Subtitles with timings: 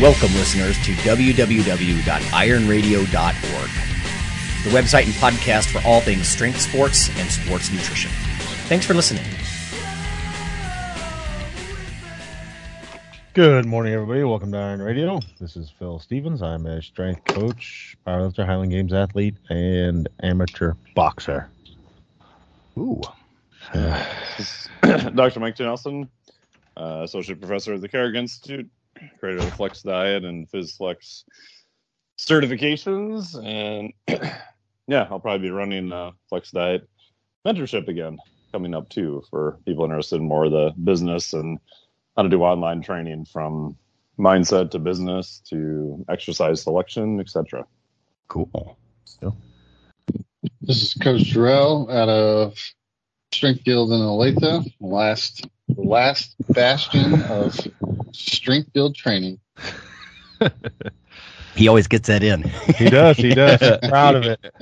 [0.00, 1.34] Welcome, listeners, to www.ironradio.org,
[4.62, 8.12] the website and podcast for all things strength sports and sports nutrition.
[8.68, 9.24] Thanks for listening.
[13.34, 14.22] Good morning, everybody.
[14.22, 15.18] Welcome to Iron Radio.
[15.40, 16.42] This is Phil Stevens.
[16.42, 21.50] I'm a strength coach, powerlifter, Highland Games athlete, and amateur boxer.
[22.76, 23.00] Ooh.
[23.72, 25.40] Dr.
[25.40, 26.08] Mike Nelson,
[26.76, 28.70] uh, associate professor at the Carrick Institute,
[29.18, 31.24] creator of the Flex Diet and PhysFlex
[32.18, 33.92] certifications, and
[34.86, 36.88] yeah, I'll probably be running uh, Flex Diet
[37.46, 38.18] mentorship again
[38.52, 41.58] coming up too for people interested in more of the business and
[42.16, 43.76] how to do online training from
[44.18, 47.64] mindset to business to exercise selection, etc.
[48.26, 48.76] Cool.
[50.60, 52.58] This is Coach Jarrell out of
[53.32, 55.46] Strength Guild in Olathe, last
[55.76, 57.54] last bastion of
[58.12, 59.38] strength build training.
[61.58, 62.44] He always gets that in.
[62.76, 63.16] He does.
[63.16, 63.58] He does.
[63.88, 64.54] Proud of it.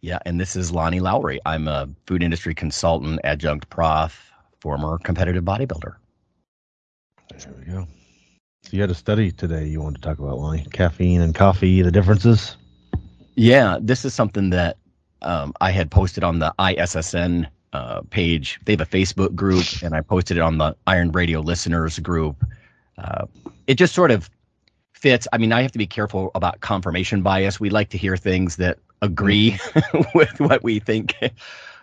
[0.00, 1.38] Yeah, and this is Lonnie Lowery.
[1.46, 5.94] I'm a food industry consultant, adjunct prof, former competitive bodybuilder.
[7.30, 7.86] There we go.
[8.64, 10.66] So you had a study today you wanted to talk about, Lonnie.
[10.72, 12.56] Caffeine and coffee, the differences.
[13.36, 14.78] Yeah, this is something that
[15.22, 18.58] um, I had posted on the ISSN uh, page.
[18.64, 22.44] They have a Facebook group, and I posted it on the Iron Radio listeners group.
[22.96, 23.26] Uh,
[23.66, 24.30] it just sort of
[24.92, 25.28] fits.
[25.32, 27.60] I mean, I have to be careful about confirmation bias.
[27.60, 29.58] We like to hear things that agree
[30.14, 31.14] with what we think,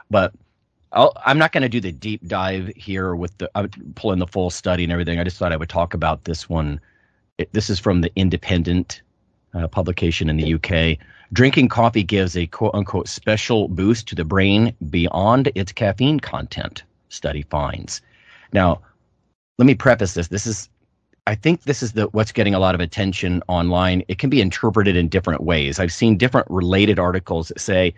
[0.09, 0.33] but
[0.91, 4.27] i am not going to do the deep dive here with the I'm pulling the
[4.27, 5.19] full study and everything.
[5.19, 6.79] I just thought I would talk about this one.
[7.37, 9.01] It, this is from the Independent
[9.53, 10.97] uh, publication in the UK.
[11.33, 16.83] Drinking coffee gives a quote unquote special boost to the brain beyond its caffeine content,
[17.09, 18.01] study finds.
[18.53, 18.81] Now,
[19.57, 20.27] let me preface this.
[20.27, 20.69] This is
[21.27, 24.03] I think this is the what's getting a lot of attention online.
[24.07, 25.79] It can be interpreted in different ways.
[25.79, 27.95] I've seen different related articles that say,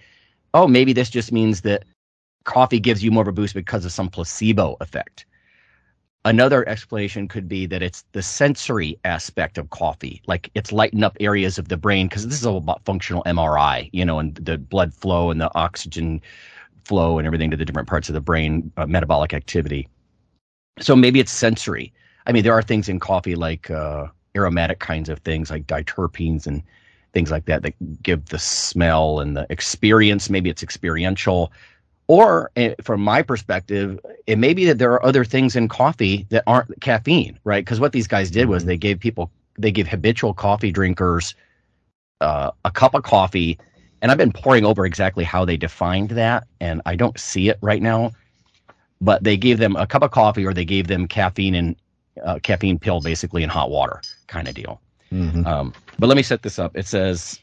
[0.53, 1.83] "Oh, maybe this just means that
[2.45, 5.25] coffee gives you more of a boost because of some placebo effect."
[6.27, 11.15] Another explanation could be that it's the sensory aspect of coffee, like it's lighting up
[11.21, 14.57] areas of the brain because this is all about functional MRI, you know, and the
[14.57, 16.19] blood flow and the oxygen
[16.83, 19.87] flow and everything to the different parts of the brain, uh, metabolic activity.
[20.81, 21.93] So maybe it's sensory.
[22.25, 26.45] I mean, there are things in coffee like uh, aromatic kinds of things like diterpenes
[26.45, 26.61] and
[27.13, 30.29] things like that that give the smell and the experience.
[30.29, 31.53] Maybe it's experiential.
[32.07, 36.25] Or eh, from my perspective, it may be that there are other things in coffee
[36.29, 37.63] that aren't caffeine, right?
[37.63, 38.69] Because what these guys did was mm-hmm.
[38.69, 41.35] they gave people, they gave habitual coffee drinkers
[42.21, 43.59] uh, a cup of coffee,
[44.01, 47.57] and I've been pouring over exactly how they defined that, and I don't see it
[47.61, 48.11] right now.
[49.01, 51.75] But they gave them a cup of coffee, or they gave them caffeine and
[52.23, 54.81] uh, caffeine pill, basically in hot water, kind of deal.
[55.11, 55.45] Mm-hmm.
[55.45, 56.75] Um, but let me set this up.
[56.75, 57.39] It says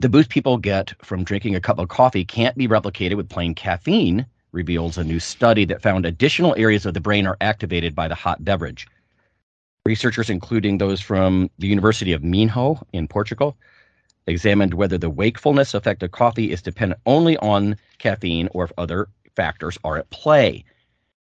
[0.00, 3.54] the boost people get from drinking a cup of coffee can't be replicated with plain
[3.54, 8.06] caffeine, reveals a new study that found additional areas of the brain are activated by
[8.08, 8.86] the hot beverage.
[9.86, 13.56] Researchers, including those from the University of Minho in Portugal,
[14.26, 19.08] examined whether the wakefulness effect of coffee is dependent only on caffeine or if other
[19.34, 20.64] factors are at play.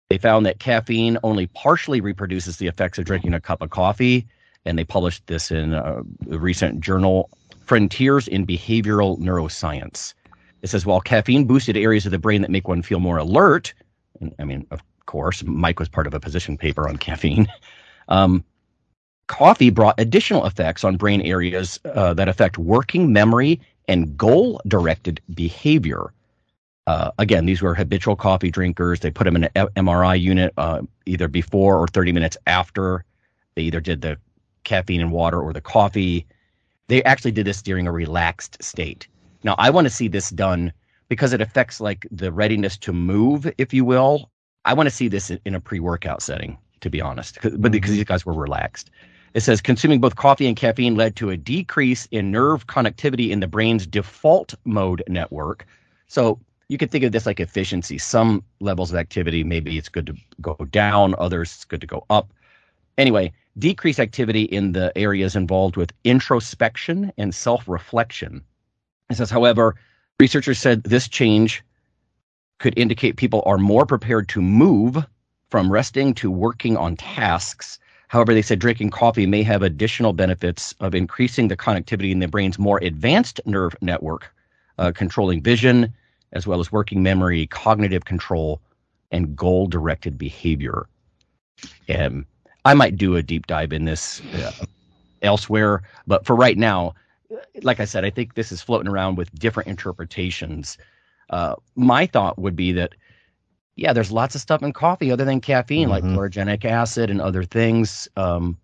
[0.09, 4.25] They found that caffeine only partially reproduces the effects of drinking a cup of coffee,
[4.65, 7.29] and they published this in a recent journal
[7.67, 10.13] Frontiers in Behavioral Neuroscience.
[10.61, 13.73] It says while caffeine boosted areas of the brain that make one feel more alert,
[14.19, 17.47] and I mean, of course, Mike was part of a position paper on caffeine.
[18.09, 18.45] Um,
[19.27, 25.19] coffee brought additional effects on brain areas uh, that affect working memory and goal directed
[25.33, 26.13] behavior.
[26.87, 29.01] Uh, again, these were habitual coffee drinkers.
[29.01, 33.03] They put them in an MRI unit uh, either before or 30 minutes after.
[33.55, 34.17] They either did the
[34.63, 36.25] caffeine and water or the coffee.
[36.87, 39.07] They actually did this during a relaxed state.
[39.43, 40.71] Now, I want to see this done
[41.09, 44.29] because it affects like the readiness to move, if you will.
[44.65, 47.97] I want to see this in a pre-workout setting, to be honest, but because mm-hmm.
[47.97, 48.89] these guys were relaxed.
[49.33, 53.39] It says consuming both coffee and caffeine led to a decrease in nerve connectivity in
[53.39, 55.65] the brain's default mode network.
[56.07, 57.97] So you could think of this like efficiency.
[57.97, 62.05] Some levels of activity, maybe it's good to go down, others it's good to go
[62.09, 62.31] up.
[62.97, 68.43] Anyway, decreased activity in the areas involved with introspection and self reflection.
[69.09, 69.75] It says, however,
[70.19, 71.63] researchers said this change
[72.59, 75.05] could indicate people are more prepared to move
[75.49, 77.79] from resting to working on tasks.
[78.09, 82.27] However, they said drinking coffee may have additional benefits of increasing the connectivity in the
[82.27, 84.33] brain's more advanced nerve network,
[84.77, 85.93] uh, controlling vision,
[86.33, 88.61] as well as working memory, cognitive control,
[89.11, 90.87] and goal directed behavior.
[91.87, 92.25] And
[92.67, 94.51] I might do a deep dive in this uh,
[95.21, 96.93] elsewhere, but for right now,
[97.63, 100.77] like I said, I think this is floating around with different interpretations.
[101.29, 102.93] Uh, my thought would be that,
[103.77, 106.15] yeah, there's lots of stuff in coffee other than caffeine, like Mhm.
[106.15, 108.07] chlorogenic acid and other things.
[108.17, 108.57] Um,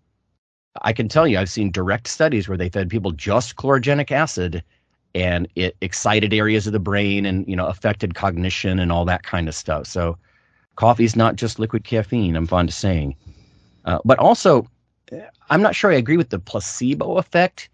[0.82, 4.62] I can tell you, I've seen direct studies where they fed people just chlorogenic acid,
[5.14, 9.22] and it excited areas of the brain and you know affected cognition and all that
[9.22, 9.86] kind of stuff.
[9.86, 10.18] So,
[10.76, 12.36] coffee is not just liquid caffeine.
[12.36, 13.16] I'm fond of saying,
[13.84, 14.66] uh, but also,
[15.50, 17.68] I'm not sure I agree with the placebo effect.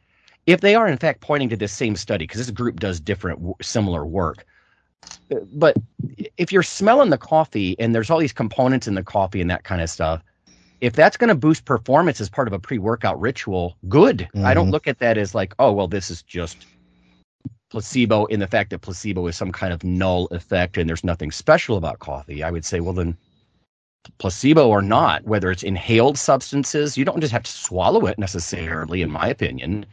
[0.47, 3.41] If they are in fact pointing to this same study, because this group does different
[3.63, 4.45] similar work,
[5.31, 5.77] Uh, but
[6.37, 9.65] if you're smelling the coffee and there's all these components in the coffee and that
[9.65, 10.23] kind of stuff,
[10.81, 14.29] if that's going to boost performance as part of a pre-workout ritual, good.
[14.35, 14.73] I don't Mhm.
[14.73, 16.67] look at that as like, oh well, this is just
[17.71, 21.31] placebo in the fact that placebo is some kind of null effect and there's nothing
[21.31, 22.43] special about coffee.
[22.43, 23.17] I would say, well then
[24.19, 29.03] placebo or not, whether it's inhaled substances, you don't just have to swallow it necessarily,
[29.03, 29.87] in my opinion.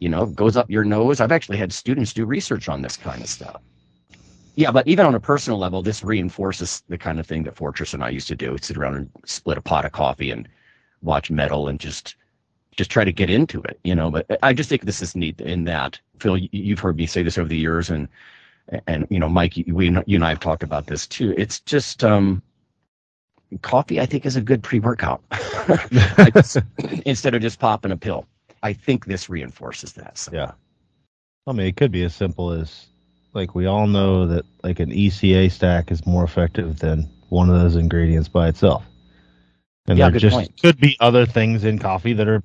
[0.00, 1.20] You know, goes up your nose.
[1.20, 3.62] I've actually had students do research on this kind of stuff.
[4.56, 7.94] Yeah, but even on a personal level, this reinforces the kind of thing that Fortress
[7.94, 10.48] and I used to do: sit around and split a pot of coffee and
[11.02, 12.16] watch metal and just
[12.76, 13.80] just try to get into it.
[13.84, 16.96] You know, but I just think this is neat in that Phil, you- you've heard
[16.96, 18.08] me say this over the years, and
[18.86, 21.34] and you know, Mike, we you and I have talked about this too.
[21.38, 22.42] It's just um,
[23.62, 24.00] coffee.
[24.00, 25.22] I think is a good pre-workout
[26.34, 26.58] just-
[27.06, 28.26] instead of just popping a pill.
[28.62, 30.18] I think this reinforces that.
[30.18, 30.32] So.
[30.32, 30.52] Yeah.
[31.46, 32.86] I mean, it could be as simple as
[33.32, 37.60] like we all know that like an ECA stack is more effective than one of
[37.60, 38.84] those ingredients by itself.
[39.86, 40.60] And Yeah, there just point.
[40.60, 42.42] could be other things in coffee that are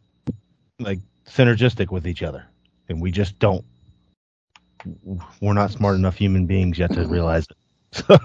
[0.80, 2.46] like synergistic with each other.
[2.90, 3.66] And we just don't
[5.42, 7.58] we're not smart enough human beings yet to realize it.
[7.94, 8.18] So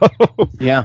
[0.61, 0.85] Yeah.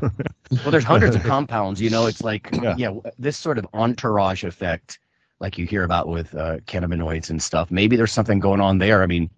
[0.52, 1.82] Well, there's hundreds of compounds.
[1.82, 2.76] You know, it's like Yeah.
[2.78, 2.92] yeah.
[3.18, 5.00] this sort of entourage effect,
[5.40, 7.72] like you hear about with uh, cannabinoids and stuff.
[7.72, 9.02] Maybe there's something going on there.
[9.04, 9.30] I mean,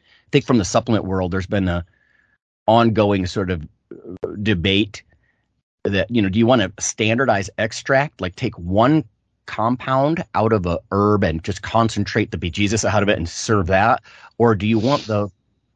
[0.00, 1.84] I think from the supplement world, there's been a
[2.66, 5.02] ongoing sort of uh, debate
[5.84, 9.04] that you know, do you want to standardize extract, like take one
[9.46, 13.66] compound out of a herb and just concentrate the bejesus out of it and serve
[13.66, 14.02] that,
[14.38, 15.28] or do you want the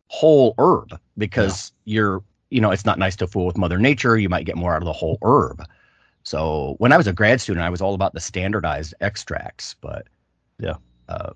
[0.09, 4.19] whole herb because you're you know, it's not nice to fool with Mother Nature.
[4.19, 5.63] You might get more out of the whole herb.
[6.23, 10.07] So when I was a grad student, I was all about the standardized extracts, but
[10.59, 10.77] Yeah.
[11.09, 11.33] uh,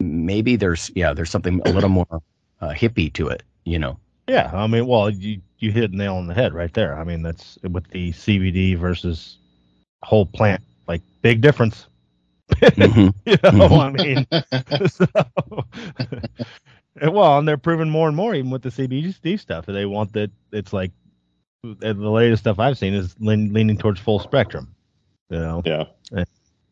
[0.00, 2.22] maybe there's yeah, there's something a little more
[2.60, 3.98] uh, hippie to it, you know.
[4.28, 6.98] yeah, I mean, well, you you hit a nail on the head right there.
[6.98, 9.38] I mean, that's with the CBD versus
[10.02, 11.86] whole plant, like big difference.
[12.76, 13.14] Mhm.
[13.26, 14.26] You know, I mean,
[14.88, 15.06] so,
[17.02, 20.30] well, and they're proving more and more, even with the CBD stuff, they want that.
[20.52, 20.92] It's like
[21.62, 24.74] the latest stuff I've seen is lean, leaning towards full spectrum,
[25.28, 25.84] you know, Yeah.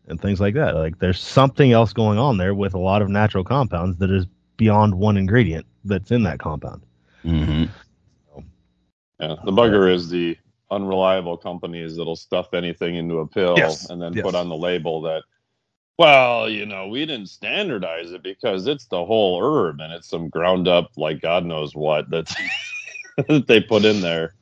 [0.06, 0.74] and things like that.
[0.74, 4.26] Like there's something else going on there with a lot of natural compounds that is
[4.56, 6.82] beyond one ingredient that's in that compound.
[7.24, 7.68] Mhm.
[9.20, 9.34] Yeah.
[9.44, 10.36] The bugger is the
[10.70, 14.22] unreliable companies that'll stuff anything into a pill Yes, and then yes.
[14.22, 15.22] put on the label that,
[15.98, 20.28] well, you know, we didn't standardize it because it's the whole herb and it's some
[20.28, 22.34] ground up, like God knows what that's
[23.28, 24.34] that they put in there.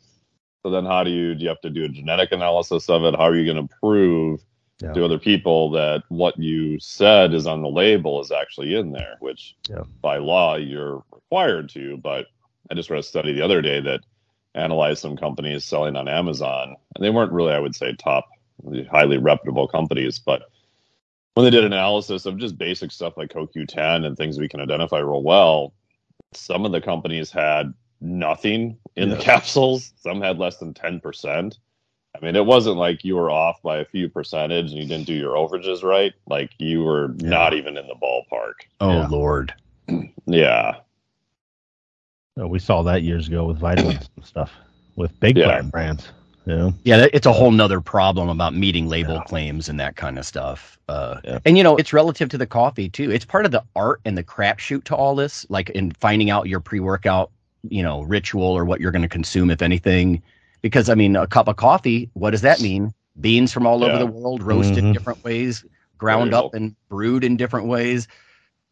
[0.62, 1.42] So then, how do you do?
[1.44, 3.14] You have to do a genetic analysis of it.
[3.14, 4.40] How are you going to prove
[4.82, 4.92] Yeah.
[4.92, 9.16] to other people that what you said is on the label is actually in there?
[9.20, 9.84] Which, Yeah.
[10.02, 11.96] by law, you're required to.
[11.96, 12.26] But
[12.70, 14.00] I just read a study the other day that
[14.54, 18.26] analyzed some companies selling on Amazon, and they weren't really, I would say, top,
[18.90, 20.42] highly reputable companies, but
[21.36, 25.00] when they did analysis of just basic stuff like CoQ10 and things we can identify
[25.00, 25.74] real well,
[26.32, 29.92] some of the companies had nothing in the capsules.
[29.98, 31.58] Some had less than 10%.
[32.16, 35.06] I mean, it wasn't like you were off by a few percentage and you didn't
[35.06, 36.14] do your overages right.
[36.26, 37.28] Like you were Yeah.
[37.28, 38.54] not even in the ballpark.
[38.80, 39.06] Oh Yeah.
[39.08, 39.54] Lord.
[40.28, 40.76] Yeah.
[42.40, 44.52] Uh, we saw that years ago with vitamins and stuff
[44.96, 45.48] with big Yeah.
[45.48, 46.08] brand brands.
[46.46, 49.22] You know, Yeah, it's a whole nother problem about meeting label Yeah.
[49.22, 50.78] claims and that kind of stuff.
[50.88, 51.38] Uh, Yeah.
[51.44, 53.10] And you know, it's relative to the coffee too.
[53.10, 56.48] It's part of the art and the crapshoot to all this, like in finding out
[56.48, 57.32] your pre-workout,
[57.68, 60.22] you know, ritual or what you're going to consume, if anything.
[60.62, 62.94] Because I mean, a cup of coffee, what does that mean?
[63.20, 64.92] Beans from all over the world, roasted Mhm.
[64.92, 65.64] different ways,
[65.98, 68.06] ground up and brewed in different ways.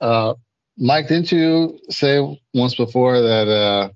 [0.01, 0.35] Uh,
[0.77, 2.21] Mike, didn't you say
[2.53, 3.89] once before that uh,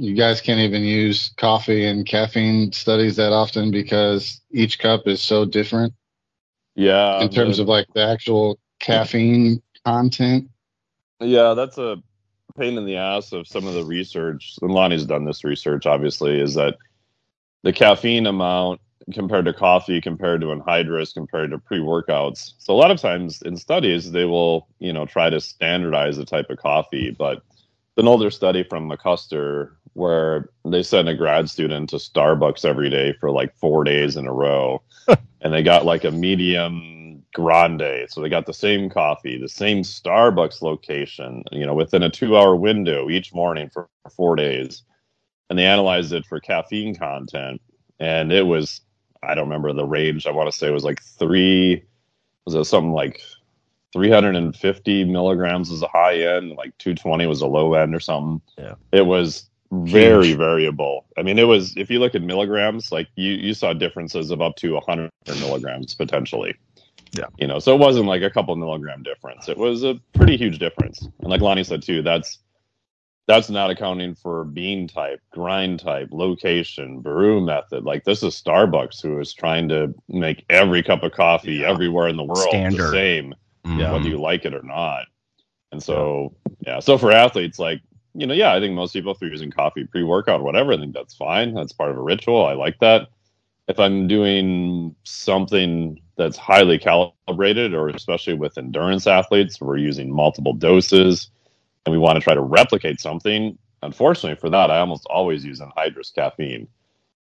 [0.00, 5.20] you guys can't even use coffee and caffeine studies that often because each cup is
[5.20, 5.92] so different
[6.74, 7.22] Yeah.
[7.22, 10.48] in terms the- of like the actual caffeine content?
[11.20, 11.98] Yeah, that's a
[12.56, 14.54] pain in the ass of some of the research.
[14.62, 16.78] And Lonnie's done this research, obviously, is that
[17.62, 18.80] the caffeine amount
[19.12, 22.54] compared to coffee, compared to anhydrous, compared to pre-workouts.
[22.56, 26.24] So a lot of times in studies, they will, you know, try to standardize the
[26.24, 27.10] type of coffee.
[27.10, 27.42] But
[27.98, 33.12] an older study from McCusker where they sent a grad student to Starbucks every day
[33.20, 34.82] for like four days in a row,
[35.40, 38.06] and they got like a medium grande.
[38.08, 42.56] So they got the same coffee, the same Starbucks location, you know, within a two-hour
[42.56, 44.82] window each morning for four days,
[45.48, 47.60] and they analyzed it for caffeine content,
[47.98, 48.80] and it was
[49.22, 50.26] I don't remember the range.
[50.26, 51.84] I want to say it was like three.
[52.46, 53.20] Was it something like
[53.92, 58.40] 350 milligrams was a high end, like 220 was a low end or something.
[58.56, 58.74] Yeah.
[58.92, 61.06] It was very variable.
[61.16, 64.40] I mean, it was if you look at milligrams, like you you saw differences of
[64.40, 65.10] up to 100
[65.40, 66.54] milligrams potentially.
[67.12, 67.26] Yeah.
[67.38, 69.48] You know, so it wasn't like a couple milligram difference.
[69.48, 71.00] It was a pretty huge difference.
[71.20, 72.38] And like Lonnie said too, that's
[73.26, 77.84] that's not accounting for bean type, grind type, location, brew method.
[77.84, 81.70] Like this is Starbucks who is trying to make every cup of coffee Yeah.
[81.70, 82.90] everywhere in the world the Standard.
[82.90, 83.34] same
[83.66, 83.92] Mhm.
[83.92, 85.06] whether you like it or not.
[85.70, 86.34] And so,
[86.66, 86.80] yeah.
[86.80, 87.80] So for athletes, like,
[88.14, 90.72] you know, yeah, I think most people, if they're using coffee pre workout or whatever,
[90.72, 91.54] I think that's fine.
[91.54, 92.44] That's part of a ritual.
[92.46, 93.08] I like that.
[93.68, 100.52] If I'm doing something that's highly calibrated, or especially with endurance athletes, we're using multiple
[100.52, 101.30] doses
[101.86, 103.56] and we want to try to replicate something.
[103.82, 106.68] Unfortunately, for that, I almost always use anhydrous caffeine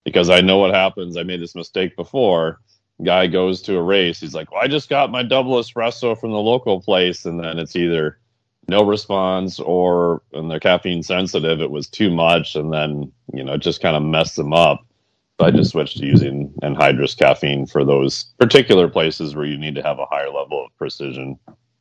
[0.05, 1.17] because I know what happens.
[1.17, 2.61] I made this mistake before
[3.05, 4.21] guy goes to a race.
[4.21, 7.25] He's like, well, I just got my double espresso from the local place.
[7.25, 8.19] And then it's either
[8.69, 12.55] no response or, and they're caffeine sensitive, it was too much.
[12.55, 14.85] And then, you know, just kind of messed them up.
[15.41, 19.77] So I just switched to using anhydrous caffeine for those particular places where you need
[19.77, 21.39] to have a higher level of precision.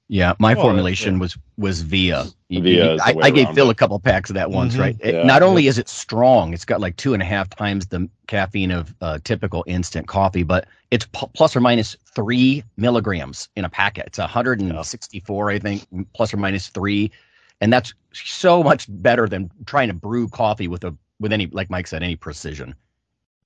[0.10, 1.20] Yeah, my Well, formulation yeah.
[1.20, 2.26] was was via.
[2.50, 3.72] Via you- is the I, I gave Phil it.
[3.72, 4.80] a couple packs of that once, Mhm.
[4.80, 4.96] right?
[5.02, 5.24] It- Yeah.
[5.24, 8.72] not only is it strong, it's got like two and a half times the caffeine
[8.72, 13.70] of uh, typical instant coffee, but it's p- plus or minus three milligrams in a
[13.70, 14.06] packet.
[14.08, 17.12] It's 164, I think, plus or minus three,
[17.60, 21.70] and that's so much better than trying to brew coffee with a with any, like
[21.70, 22.74] Mike said, any precision.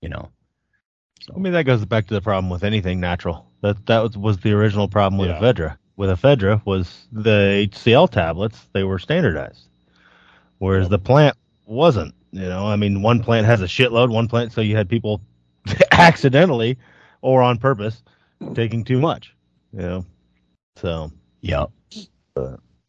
[0.01, 0.30] You know.
[1.22, 1.34] So.
[1.36, 3.48] I mean, that goes back to the problem with anything natural.
[3.62, 5.39] That that was, was the original problem with Yeah.
[6.10, 6.63] Ephedra.
[6.65, 9.67] With ephedra was the HCl tablets; they were standardized,
[10.58, 10.89] whereas Yep.
[10.91, 12.15] the plant wasn't.
[12.31, 14.10] You know, I mean, one plant has a shitload.
[14.10, 15.22] One plant, so you had people
[15.91, 16.77] accidentally
[17.22, 18.03] or on purpose
[18.53, 19.36] taking too much.
[19.74, 20.05] You know,
[20.75, 21.65] so Yeah.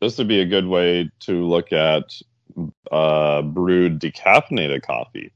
[0.00, 2.20] This would be a good way to look at
[2.90, 5.32] uh, brewed decaffeinated coffee,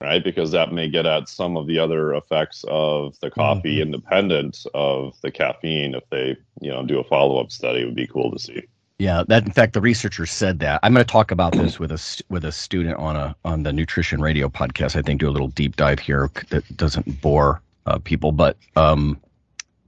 [0.00, 0.22] right?
[0.24, 5.14] Because that may get at some of the other effects of the coffee independent of
[5.22, 5.94] the caffeine.
[5.94, 8.62] If they, you know, do a follow up study, it would be cool to see.
[8.98, 10.80] Yeah, that in fact the researchers said that.
[10.82, 13.72] I'm going to talk about this with a with a student on a on the
[13.72, 14.94] Nutrition Radio podcast.
[14.96, 19.18] I think do a little deep dive here that doesn't bore uh, people, but um,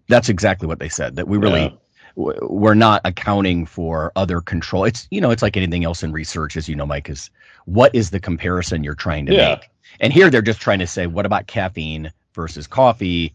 [0.09, 1.17] that's exactly what they said.
[1.17, 1.61] That we really
[2.17, 2.33] Yeah.
[2.43, 4.85] we're not accounting for other control.
[4.85, 7.11] It's you know it's like anything else in research, as you know, Mike.
[7.11, 7.29] Is
[7.67, 9.49] what is the comparison you're trying to Yeah.
[9.61, 9.69] make?
[10.01, 13.35] And here they're just trying to say, what about caffeine versus coffee?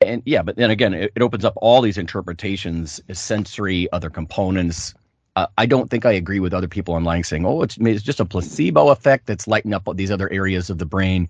[0.00, 4.94] And yeah, but then again, it, it opens up all these interpretations, sensory, other components.
[5.36, 8.20] Uh, I don't think I agree with other people online saying, "Oh, it's it's just
[8.20, 11.28] a placebo effect that's lighting up these other areas of the brain."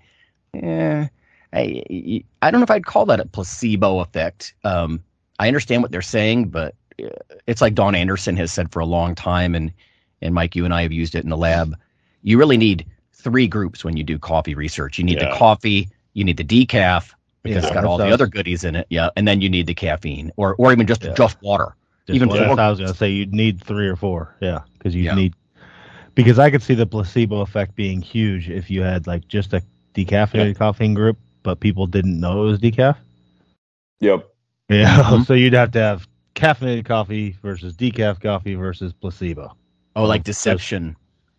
[0.54, 1.06] Eh,
[1.52, 4.54] I I don't know if I'd call that a placebo effect.
[4.64, 5.02] Um,
[5.38, 7.08] I understand what they're saying, but uh,
[7.46, 9.72] it's like Don Anderson has said for a long time, and
[10.20, 11.74] and Mike, you and I have used it in the lab.
[12.22, 12.86] You really need
[13.24, 14.98] three groups when you do coffee research.
[14.98, 17.10] You need the coffee, you need the decaf
[17.42, 19.66] because Yeah, it's got all the other goodies in it, yeah, and then you need
[19.66, 21.14] the caffeine or or even just Yeah.
[21.14, 21.74] just water.
[22.06, 24.36] Just Even what four I was going to say, you'd need three or four.
[24.40, 25.14] Yeah, because you Yeah.
[25.14, 25.34] need
[26.14, 29.62] because I could see the placebo effect being huge if you had like just a
[29.94, 32.96] decaffeinated caffeine group, but people didn't know it was decaf.
[34.00, 34.28] Yep.
[34.68, 35.26] Yeah, Mhm.
[35.26, 39.56] so you'd have to have caffeinated coffee versus decaf coffee versus placebo.
[39.96, 40.96] Oh, like deception.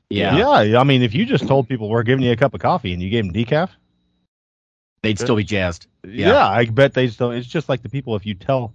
[0.09, 0.79] Yeah, yeah.
[0.79, 3.01] I mean, if you just told people we're giving you a cup of coffee and
[3.01, 3.69] you gave them decaf,
[5.01, 5.87] they'd still be jazzed.
[6.03, 6.47] yeah, Yeah.
[6.47, 7.31] I bet they still.
[7.31, 8.15] It's just like the people.
[8.15, 8.73] If you tell,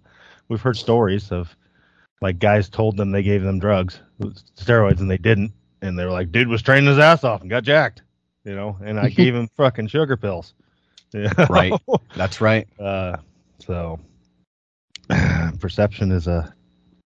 [0.49, 1.55] we've heard stories of
[2.21, 6.11] like guys told them they gave them drugs, steroids, and they didn't, and they were
[6.11, 8.03] like, "Dude was training his ass off and got jacked,"
[8.45, 10.55] you know, and I gave him fucking sugar pills.
[11.15, 11.33] Yeah.
[11.49, 11.73] Right.
[12.15, 12.69] That's right.
[12.79, 13.17] Uh,
[13.59, 13.99] so
[15.61, 16.53] perception is a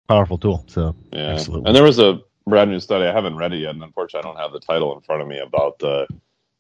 [0.08, 0.64] powerful tool.
[0.68, 1.32] So Yeah.
[1.32, 1.68] Absolutely.
[1.68, 3.06] And there was a brand new study.
[3.06, 5.28] I haven't read it yet, and unfortunately, I don't have the title in front of
[5.28, 6.08] me about the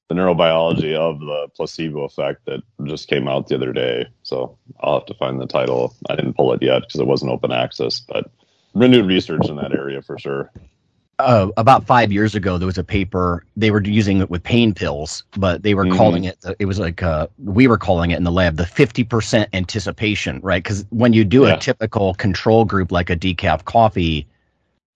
[0.09, 4.05] the neurobiology of the placebo effect that just came out the other day.
[4.23, 5.95] So I'll have to find the title.
[6.09, 8.29] I didn't pull it yet because it wasn't open access, but
[8.73, 10.51] renewed research in that area for sure.
[11.19, 13.45] uh, about five years ago, there was a paper.
[13.55, 15.97] They were using it with pain pills, but they were Mhm.
[15.97, 16.37] calling it.
[16.59, 20.39] It was like uh, we were calling it in the lab the fifty percent anticipation,
[20.41, 20.63] right?
[20.63, 21.53] Because when you do Yeah.
[21.55, 24.27] a typical control group like a decaf coffee,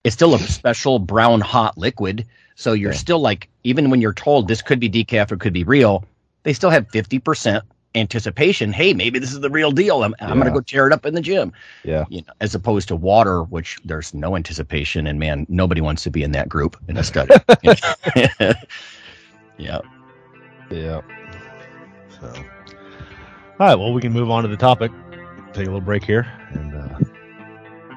[0.06, 2.24] it's still a special brown hot liquid.
[2.54, 2.96] So you're Yeah.
[2.98, 6.04] still like, even when you're told this could be decaf or could be real,
[6.44, 7.64] they still have fifty percent
[7.96, 8.72] anticipation.
[8.72, 10.04] Hey, maybe this is the real deal.
[10.04, 12.04] I'm, I'm going to go tear it up in the gym Yeah.
[12.08, 16.10] you know, as opposed to water, which there's no anticipation, and man, nobody wants to
[16.10, 17.34] be in that group in a study.
[19.58, 19.80] yeah.
[20.70, 21.00] Yeah.
[22.20, 22.42] So, all
[23.58, 23.74] right.
[23.74, 24.92] Well, we can move on to the topic.
[25.52, 26.98] Take a little break here, and uh,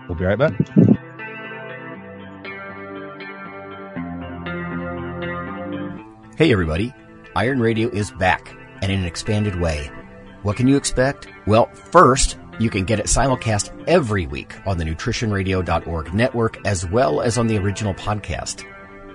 [0.08, 0.54] we'll be right back.
[6.40, 6.94] Hey, everybody.
[7.36, 9.92] Iron Radio is back and in an expanded way.
[10.44, 11.28] What can you expect?
[11.46, 17.20] Well, first, you can get it simulcast every week on the nutritionradio.org network as well
[17.20, 18.64] as on the original podcast.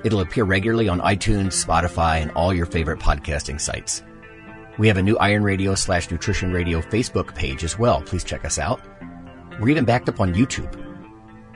[0.05, 4.03] It'll appear regularly on iTunes, Spotify, and all your favorite podcasting sites.
[4.77, 8.03] We have a new Iron Radio slash Nutrition Radio Facebook page as well.
[8.03, 8.83] Please check us out.
[9.59, 10.79] We're even backed up on YouTube.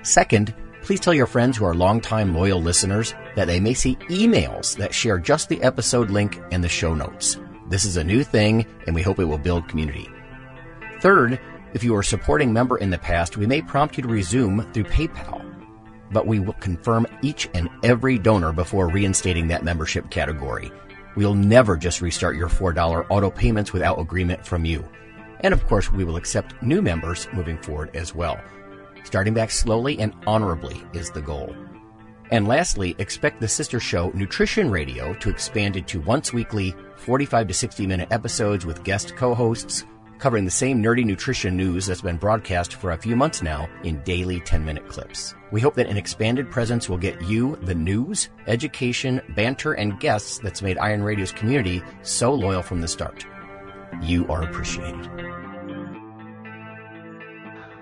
[0.02, 4.76] Second, please tell your friends who are longtime loyal listeners that they may see emails
[4.76, 7.38] that share just the episode link and the show notes.
[7.68, 10.08] This is a new thing and we hope it will build community.
[11.00, 11.40] Third,
[11.74, 14.62] if you were a supporting member in the past, we may prompt you to resume
[14.72, 15.44] through PayPal,
[16.10, 20.72] but we will confirm each and every donor before reinstating that membership category.
[21.14, 24.88] We'll never just restart your $4 auto payments without agreement from you.
[25.40, 28.40] And of course, we will accept new members moving forward as well.
[29.08, 31.56] Starting back slowly and honorably is the goal.
[32.30, 37.54] And lastly, expect the sister show Nutrition Radio to expand into once weekly 45 to
[37.54, 39.86] 60 minute episodes with guest co-hosts
[40.18, 43.98] covering the same nerdy nutrition news that's been broadcast for a few months now in
[44.02, 45.34] daily 10 minute clips.
[45.52, 50.38] We hope that an expanded presence will get you the news, education, banter, and guests
[50.38, 53.24] that's made Iron Radio's community so loyal from the start.
[54.02, 55.47] You are appreciated.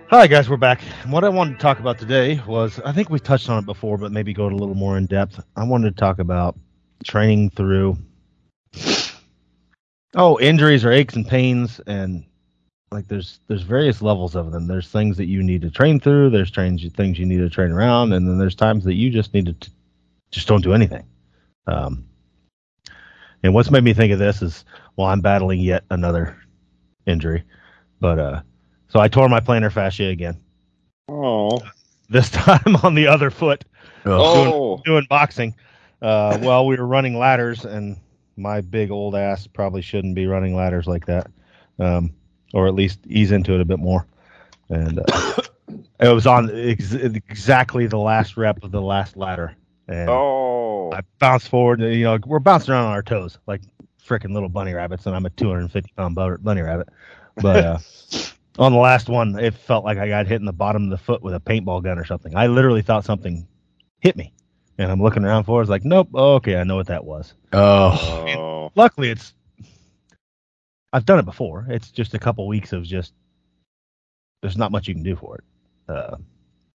[0.09, 0.49] Hi, guys.
[0.49, 0.81] We're back.
[1.09, 3.99] What I wanted to talk about today was I think we touched on it before,
[3.99, 5.43] but maybe go a little more in depth.
[5.57, 6.57] I wanted to talk about
[7.05, 7.99] training through
[10.15, 12.25] oh injuries or aches and pains and
[12.93, 16.31] like there's there's various levels of them there's things that you need to train through
[16.31, 19.35] there's trains things you need to train around and then there's times that you just
[19.35, 19.73] need to t-
[20.31, 21.05] just don't do anything
[21.67, 22.05] um
[23.43, 24.65] and what's made me think of this is
[24.97, 26.37] well i'm battling yet another
[27.07, 27.43] injury
[28.01, 28.41] but uh
[28.97, 30.41] so i tore my plantar fascia again
[31.09, 31.61] Oh,
[32.09, 33.65] this time on the other foot
[34.05, 35.55] oh, doing boxing.
[36.03, 37.97] Uh, well, we were running ladders, and
[38.37, 41.31] my big old ass probably shouldn't be running ladders like that,
[41.79, 42.13] um,
[42.53, 44.07] or at least ease into it a bit more.
[44.69, 45.43] And uh,
[46.01, 49.55] it was on ex- exactly the last rep of the last ladder,
[49.89, 50.91] and oh.
[50.93, 51.81] I bounced forward.
[51.81, 53.63] and, You know, we're bouncing around on our toes like
[54.05, 56.89] freaking little bunny rabbits, and I'm a 250 pound bunny rabbit.
[57.37, 57.79] But uh,
[58.59, 60.99] on the last one, it felt like I got hit in the bottom of the
[60.99, 62.37] foot with a paintball gun or something.
[62.37, 63.47] I literally thought something
[64.01, 64.33] hit me,
[64.79, 65.61] and I'm looking around for.
[65.61, 65.65] it.
[65.65, 66.09] It's like, nope.
[66.15, 67.35] Oh, okay, I know what that was.
[67.53, 69.33] Oh, Oh, Luckily, it's
[70.93, 71.67] I've done it before.
[71.69, 73.13] It's just a couple weeks of just
[74.43, 75.45] there's not much you can do for it.
[75.89, 76.17] Uh,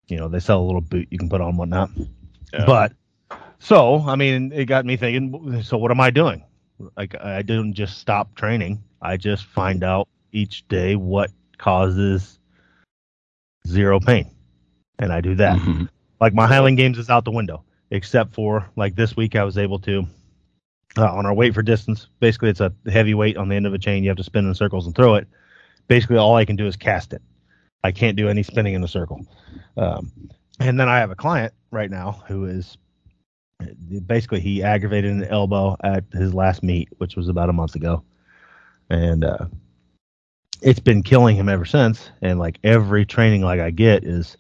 [0.09, 1.91] you know, they sell a little boot you can put on and whatnot.
[2.53, 2.65] yeah.
[2.67, 2.93] But
[3.59, 5.63] so, I mean, it got me thinking.
[5.63, 6.45] So, what am I doing?
[6.97, 8.83] Like, I didn't just stop training.
[9.01, 12.39] I just find out each day what causes
[13.67, 14.31] zero pain,
[14.99, 15.59] and I do that.
[15.59, 15.89] Mhm.
[16.21, 19.59] Like my Highland Games is out the window, except for like this week I was
[19.59, 20.07] able to
[20.97, 22.09] uh, on our weight for distance.
[22.21, 24.03] Basically, it's a heavy weight on the end of a chain.
[24.03, 25.29] You have to spin in circles and throw it.
[25.89, 27.23] Basically, all I can do is cast it.
[27.85, 29.25] I can't do any spinning in a circle.
[29.77, 30.11] Um,
[30.59, 32.77] and then I have a client right now who is
[34.07, 38.03] basically he aggravated an elbow at his last meet, which was about a month ago,
[38.91, 39.47] and uh,
[40.63, 42.11] it's been killing him ever since.
[42.23, 44.37] And like every training like I get is,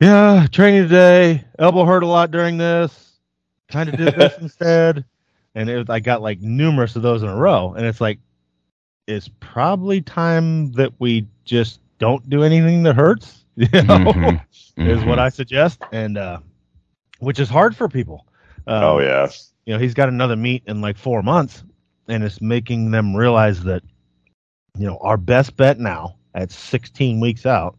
[0.00, 3.18] yeah, training today, elbow hurt a lot during this,
[3.68, 5.04] kind of did this instead,
[5.54, 8.18] and it, I got like numerous of those in a row, and it's like,
[9.06, 13.44] it's probably time that we just don't do anything that hurts.
[13.56, 14.40] You know, Mhm.
[14.84, 15.18] is what Mhm.
[15.18, 16.38] I suggest, and uh,
[17.18, 18.26] which is hard for people.
[18.66, 19.28] Um, oh yeah.
[19.66, 21.64] you know, he's got another meet in like four months,
[22.08, 23.82] and it's making them realize that,
[24.78, 27.76] you know, our best bet now at 16 weeks out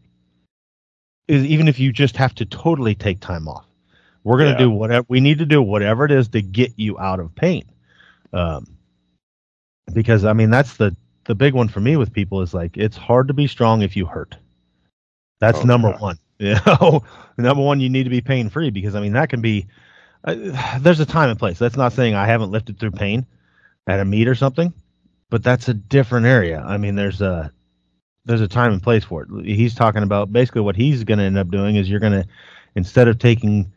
[1.28, 3.66] is even if you just have to totally take time off,
[4.24, 4.66] we're going to Yeah.
[4.66, 7.64] do whatever we need to do, whatever it is to get you out of pain.
[8.32, 8.66] Um,
[9.92, 12.96] because I mean, that's the the big one for me with people is like it's
[12.96, 14.36] hard to be strong if you hurt.
[15.40, 15.98] That's Oh, number yeah.
[15.98, 16.18] one.
[16.40, 17.02] You know,
[17.36, 19.66] number one, you need to be pain free because I mean that can be.
[20.24, 21.58] Uh, there's a time and place.
[21.58, 23.26] That's not saying I haven't lifted through pain
[23.86, 24.72] at a meet or something,
[25.30, 26.62] but that's a different area.
[26.66, 27.52] I mean, there's a
[28.26, 29.46] there's a time and place for it.
[29.46, 32.26] He's talking about basically what he's going to end up doing is you're going to
[32.74, 33.72] instead of taking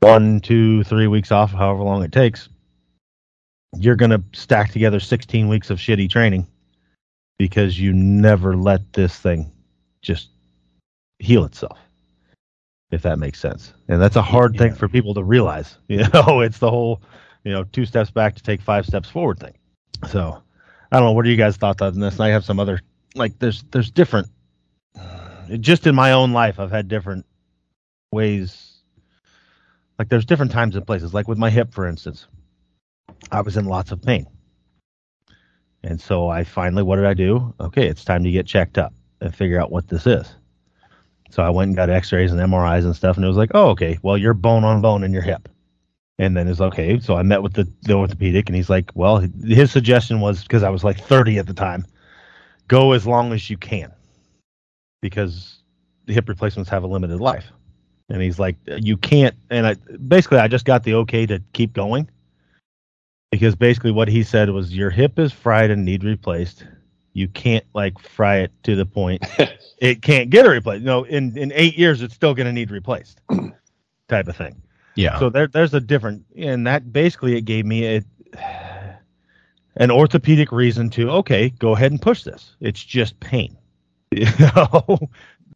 [0.00, 2.48] one, two, three weeks off, however long it takes,
[3.76, 6.46] you're going to stack together 16 weeks of shitty training
[7.38, 9.50] because you never let this thing
[10.02, 10.28] just
[11.18, 11.78] heal itself
[12.90, 14.58] if that makes sense and that's a hard yeah.
[14.58, 17.00] thing for people to realize you know it's the whole
[17.44, 19.54] you know two steps back to take five steps forward thing
[20.08, 20.42] so
[20.92, 22.80] i don't know what are you guys thoughts on this and i have some other
[23.16, 24.28] like there's there's different
[25.58, 27.26] just in my own life i've had different
[28.12, 28.82] ways
[29.98, 32.26] like there's different times and places like with my hip for instance
[33.32, 34.26] i was in lots of pain
[35.84, 37.54] and so I finally, what did I do?
[37.60, 40.32] Okay, it's time to get checked up and figure out what this is.
[41.30, 43.70] So I went and got X-rays and MRIs and stuff, and it was like, oh,
[43.70, 45.48] okay, well you're bone on bone in your hip.
[46.18, 47.00] And then it's okay.
[47.00, 50.62] So I met with the, the orthopedic, and he's like, well, his suggestion was because
[50.62, 51.86] I was like 30 at the time,
[52.68, 53.92] go as long as you can,
[55.00, 55.58] because
[56.06, 57.46] the hip replacements have a limited life.
[58.08, 59.34] And he's like, you can't.
[59.50, 59.74] And I
[60.06, 62.08] basically I just got the okay to keep going
[63.30, 66.66] because basically what he said was your hip is fried and need replaced.
[67.14, 69.24] You can't like fry it to the point
[69.78, 70.84] it can't get a replaced.
[70.84, 73.20] No, in in eight years it's still going to need replaced,
[74.08, 74.62] type of thing.
[74.94, 75.18] Yeah.
[75.18, 78.02] So there there's a different, and that basically it gave me a
[79.76, 82.56] an orthopedic reason to okay, go ahead and push this.
[82.60, 83.56] It's just pain.
[84.14, 84.98] You know,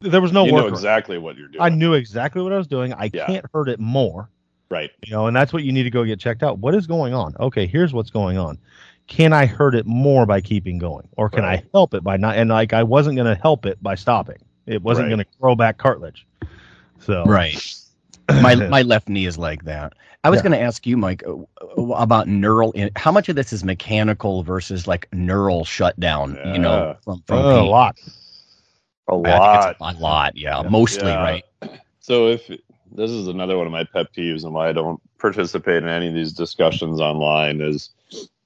[0.00, 1.62] there was no you know exactly what you're doing.
[1.62, 2.92] I knew exactly what I was doing.
[2.94, 3.26] I yeah.
[3.26, 4.30] can't hurt it more.
[4.68, 4.90] Right.
[5.04, 6.58] You know, and that's what you need to go get checked out.
[6.58, 7.34] What is going on?
[7.38, 8.58] Okay, here's what's going on.
[9.06, 11.08] Can I hurt it more by keeping going?
[11.16, 11.60] Or can right.
[11.60, 14.38] I help it by not and like I wasn't gonna help it by stopping.
[14.66, 15.10] It wasn't right.
[15.10, 16.26] gonna grow back cartilage.
[16.98, 17.54] So Right.
[18.28, 19.92] My my left knee is like that.
[20.24, 20.42] I was yeah.
[20.42, 22.72] going to ask you, Mike, uh, about neural.
[22.72, 26.34] In, how much of this is mechanical versus like neural shutdown?
[26.34, 26.52] Yeah.
[26.52, 27.96] You know, from, from uh, a lot,
[29.08, 30.36] a lot, a lot.
[30.36, 30.68] Yeah, yeah.
[30.68, 31.44] mostly right.
[32.00, 35.82] So if this is another one of my pet peeves and why I don't participate
[35.82, 37.90] in any of these discussions online is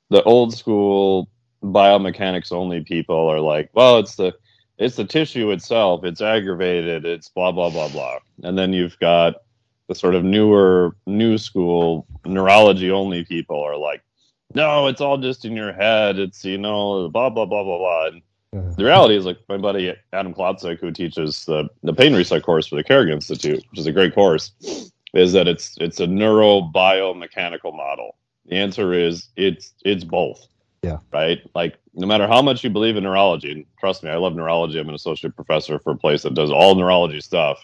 [0.08, 1.28] the old school
[1.62, 4.34] biomechanics only people are like, well, it's the
[4.78, 8.18] it's the tissue itself, it's aggravated, it's blah blah blah blah.
[8.42, 9.36] And then you've got
[9.90, 14.00] the sort of newer new school neurology only people are like,
[14.54, 16.16] no, it's all just in your head.
[16.16, 18.06] It's you know blah blah blah blah blah.
[18.06, 22.44] And the reality is, like my buddy Adam Klotzik, who teaches the, the pain reset
[22.44, 24.52] course for the Carrick Institute, which is a great course,
[25.12, 28.16] is that it's it's a neurobiomechanical model.
[28.46, 30.46] The answer is it's it's both.
[30.84, 30.98] Yeah.
[31.12, 31.40] Right.
[31.56, 34.78] Like no matter how much you believe in neurology, and trust me, I love neurology.
[34.78, 37.58] I'm an associate professor for a place that does all neurology stuff.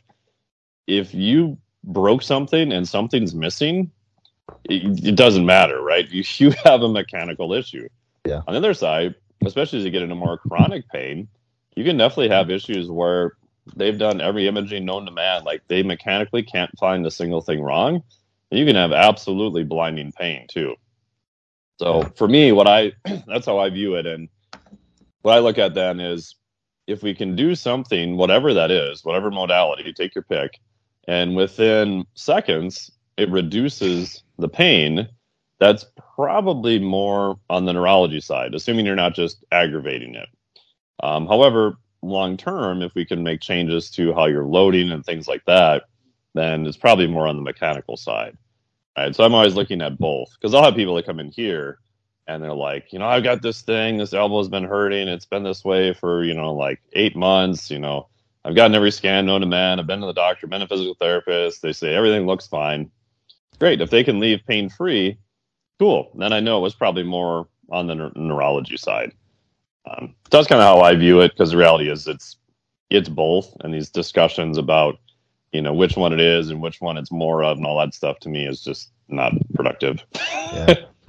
[0.89, 3.91] If you broke something and something's missing,
[4.65, 6.09] it, it doesn't matter, right?
[6.09, 7.89] You you have a mechanical issue.
[8.27, 8.43] Yeah.
[8.47, 11.29] On the other side, especially as you get into more chronic pain,
[11.77, 13.35] you can definitely have issues where
[13.77, 15.45] they've done every imaging known to man.
[15.45, 18.03] Like they mechanically can't find a single thing wrong.
[18.51, 20.77] And you can have absolutely blinding pain too.
[21.79, 22.93] So for me, what I
[23.27, 24.07] that's how I view it.
[24.07, 24.29] And
[25.23, 26.37] what I look at then is
[26.87, 30.59] if we can do something, whatever that is, whatever modality, take your pick,
[31.07, 35.09] and within seconds it reduces the pain
[35.59, 40.29] that's probably more on the neurology side, assuming you're not just aggravating it.
[41.03, 45.27] Um, however, long term, if we can make changes to how you're loading and things
[45.27, 45.85] like that,
[46.35, 48.37] then it's probably more on the mechanical side.
[48.97, 49.15] Right.
[49.15, 51.79] So I'm always looking at both because I'll have people that come in here
[52.27, 55.09] and they're like, you know, I've got this thing, this elbow's been hurting.
[55.09, 57.71] It's been this way for, you know, like eight months.
[57.71, 58.09] You know,
[58.47, 59.81] I've gotten every scan known to man.
[59.81, 61.63] I've been to the doctor, been a physical therapist.
[61.63, 62.91] They say everything looks fine.
[63.59, 63.81] Great.
[63.81, 65.19] If they can leave pain free,
[65.79, 66.11] Cool.
[66.15, 69.13] Then I know it was probably more on the neurology side.
[69.89, 72.37] Um, that's kind of how I view it because the reality is it's
[72.89, 74.99] it's both, and these discussions about
[75.53, 77.95] you know which one it is and which one it's more of and all that
[77.95, 80.03] stuff to me is just not productive.
[80.15, 80.75] Yeah.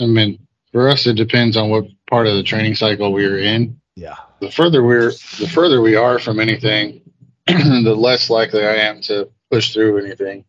[0.00, 0.38] I mean,
[0.72, 3.80] for us, it depends on what part of the training cycle we're in.
[3.94, 4.16] Yeah.
[4.40, 7.02] The further we're, the further we are from anything,
[7.46, 10.44] the less likely I am to push through anything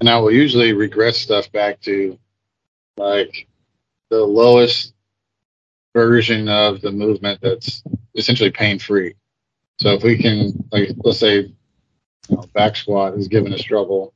[0.00, 2.18] and I will usually regress stuff back to
[2.96, 3.48] like
[4.10, 4.94] the lowest
[5.94, 7.82] version of the movement that's
[8.14, 9.14] essentially pain free.
[9.80, 11.56] So if we can, like, let's say, you
[12.30, 14.12] know, back squat is giving us trouble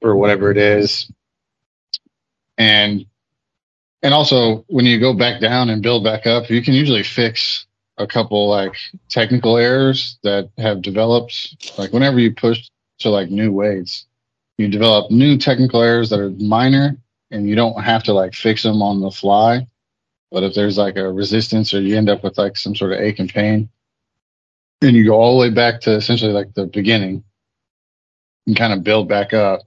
[0.00, 1.10] or whatever it is,
[2.58, 3.06] and
[4.02, 7.66] and also when you go back down and build back up, you can usually fix
[8.02, 8.74] a couple like
[9.08, 11.72] technical errors that have developed.
[11.78, 14.06] Like whenever you push to like new weights,
[14.58, 16.96] you develop new technical errors that are minor
[17.30, 19.66] and you don't have to like fix them on the fly.
[20.30, 23.00] But if there's like a resistance or you end up with like some sort of
[23.00, 23.68] ache and pain,
[24.80, 27.22] and you go all the way back to essentially like the beginning
[28.46, 29.60] and kind of build back up,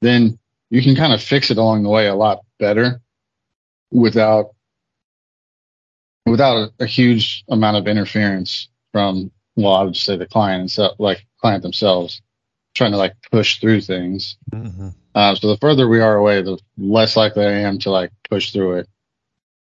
[0.00, 0.38] then
[0.70, 3.00] you can kind of fix it along the way a lot better
[3.90, 4.54] without
[6.32, 10.76] without a, a huge amount of interference from well, I would just say the client
[10.98, 12.22] like client themselves
[12.74, 14.38] trying to like push through things.
[14.50, 14.88] Mm-hmm.
[15.14, 18.50] Uh, so the further we are away, the less likely I am to like push
[18.50, 18.88] through it.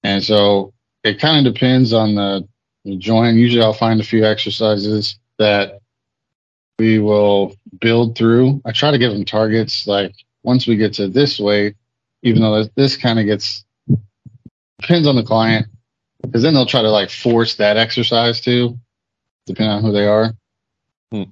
[0.04, 2.48] And so it kind of depends on the,
[2.86, 3.38] the joint.
[3.38, 5.80] Usually I'll find a few exercises that
[6.80, 8.62] we will build through.
[8.66, 9.86] I try to give them targets.
[9.86, 11.76] Like once we get to this weight,
[12.24, 13.64] even though this, this kind of gets
[14.80, 15.68] depends on the client,
[16.22, 18.78] because then they'll try to like force that exercise too,
[19.46, 20.34] depending on who they are.
[21.12, 21.24] Hmm.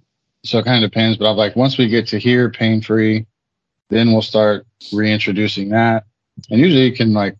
[0.43, 1.17] So it kind of depends.
[1.17, 3.25] But I'm like, once we get to here, pain free,
[3.89, 6.05] then we'll start reintroducing that.
[6.49, 7.35] And usually you can like,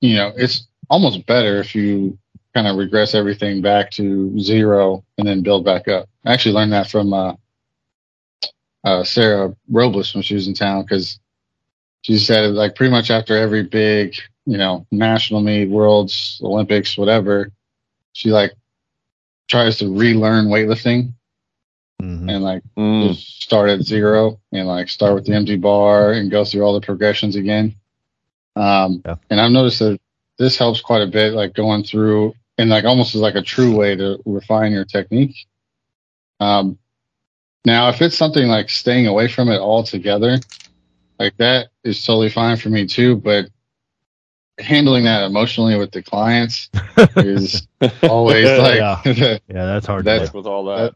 [0.00, 2.18] you know, it's almost better if you
[2.54, 6.08] kind of regress everything back to zero and then build back up.
[6.24, 7.34] I actually learned that from uh,
[8.84, 11.18] uh, Sarah Robles when she was in town because
[12.04, 14.14] she said like pretty much after every big,
[14.46, 17.50] you know, national meet, worlds, Olympics, whatever,
[18.12, 18.52] she like
[19.48, 21.12] tries to relearn weightlifting
[22.02, 22.28] Mm-hmm.
[22.28, 23.08] and like Mm.
[23.08, 26.74] just start at zero and like start with the empty bar and go through all
[26.74, 27.76] the progressions again.
[28.56, 29.16] Um, Yeah.
[29.30, 30.00] and I've noticed that
[30.38, 33.74] this helps quite a bit, like going through and like almost as like a true
[33.76, 35.46] way to refine your technique.
[36.40, 36.78] Um,
[37.64, 40.38] now if it's something like staying away from it altogether,
[41.24, 43.48] like that is totally fine for me too, but
[44.58, 46.70] handling that emotionally with the clients
[47.16, 47.66] is
[48.02, 49.00] always like Yeah.
[49.48, 50.04] Yeah, that's hard.
[50.04, 50.94] That's- to with all that.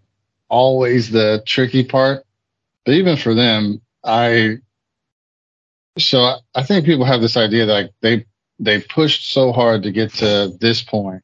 [0.49, 2.25] always the tricky part.
[2.85, 4.59] But even for them, I
[5.99, 8.25] so I think people have this idea that like they
[8.59, 11.23] they pushed so hard to get to this point,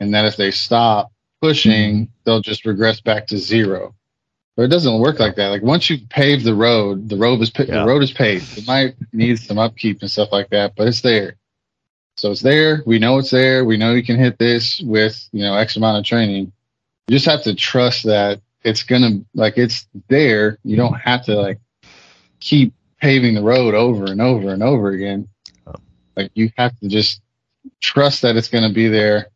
[0.00, 2.12] and that if they stop pushing, mm-hmm.
[2.24, 3.94] they'll just regress back to zero.
[4.56, 5.48] But it doesn't work like that.
[5.48, 7.80] Like once you pave the road, the road is pa- Yeah.
[7.80, 8.58] the road is paved.
[8.58, 11.36] It might need some upkeep and stuff like that, but it's there.
[12.18, 12.82] So it's there.
[12.84, 13.64] We know it's there.
[13.64, 16.52] We know you can hit this with you know X amount of training.
[17.08, 20.58] You just have to trust that it's gonna like it's there.
[20.64, 21.58] You don't have to like
[22.40, 25.28] keep paving the road over and over and over again.
[26.14, 27.22] Like you have to just
[27.80, 29.28] trust that it's gonna be there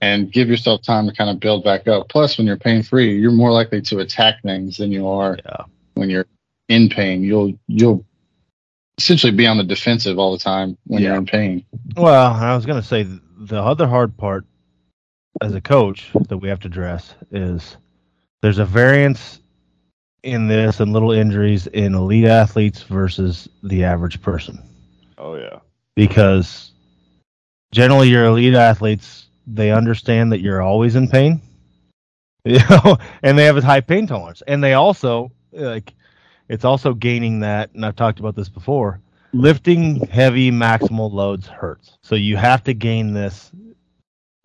[0.00, 2.08] and give yourself time to kind of build back up.
[2.08, 5.64] Plus, when you're pain free, you're more likely to attack things than you are Yeah.
[5.94, 6.26] when you're
[6.68, 7.22] in pain.
[7.22, 8.04] You'll you'll
[8.98, 11.08] essentially be on the defensive all the time when Yeah.
[11.10, 11.64] you're in pain.
[11.96, 13.06] Well, I was going to say
[13.38, 14.44] the other hard part
[15.40, 17.76] as a coach that we have to address is
[18.42, 19.40] there's a variance
[20.24, 24.60] in this and little injuries in elite athletes versus the average person
[25.16, 25.60] Oh yeah.
[25.94, 26.72] because
[27.70, 31.40] generally your elite athletes they understand that you're always in pain.
[32.44, 34.42] You know and they have a high pain tolerance.
[34.46, 35.92] And they also like
[36.48, 39.00] it's also gaining that and i've talked about this before
[39.34, 41.98] lifting heavy maximal loads hurts.
[42.00, 43.50] So you have to gain this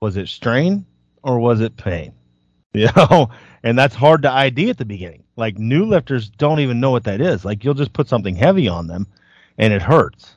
[0.02, 0.86] was it strain
[1.22, 2.14] or was it pain?
[2.74, 3.30] You know
[3.62, 5.24] and that's hard to id at the beginning.
[5.38, 7.46] Like new lifters don't even know what that is.
[7.46, 9.08] Like you'll just put something heavy on them
[9.60, 10.36] and it hurts.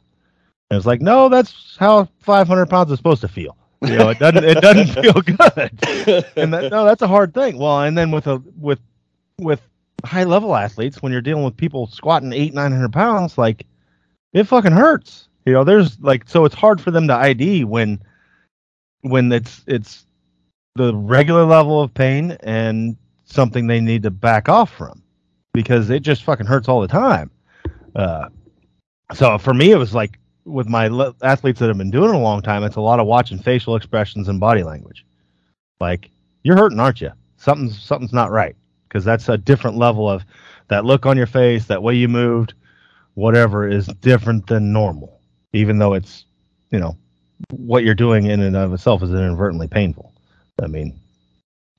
[0.71, 4.19] And it's like no that's how 500 pounds is supposed to feel you know it
[4.19, 6.29] doesn't it doesn't feel good.
[6.37, 7.59] And that, no that's a hard thing.
[7.59, 8.81] Well and then with a with
[9.39, 9.61] with
[10.05, 13.67] high level athletes when you're dealing with people squatting eight nine hundred pounds like
[14.33, 15.29] it fucking hurts.
[15.45, 18.03] You know there's like so it's hard for them to id when
[19.03, 20.07] when it's it's
[20.75, 25.03] the regular level of pain and something they need to back off from
[25.53, 27.31] because it just fucking hurts all the time.
[27.95, 28.29] Uh
[29.15, 32.15] so for me it was like with my le- athletes that have been doing it
[32.15, 35.05] a long time it's a lot of watching facial expressions and body language.
[35.81, 36.11] Like
[36.43, 37.11] you're hurting aren't you?
[37.37, 38.57] Something's something's not right
[38.89, 40.25] because that's a different level of
[40.69, 42.55] that look on your face that way you moved
[43.15, 45.21] whatever is different than normal
[45.53, 46.25] even though it's
[46.71, 46.97] you know
[47.51, 50.13] what you're doing in and of itself is inadvertently painful.
[50.63, 50.99] I mean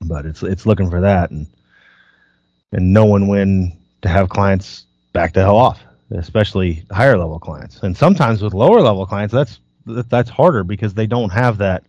[0.02, 1.46] but it's it's looking for that and
[2.72, 7.96] and knowing when to have clients back the hell off especially higher level clients and
[7.96, 11.84] sometimes with lower level clients that's that's harder because they don't have that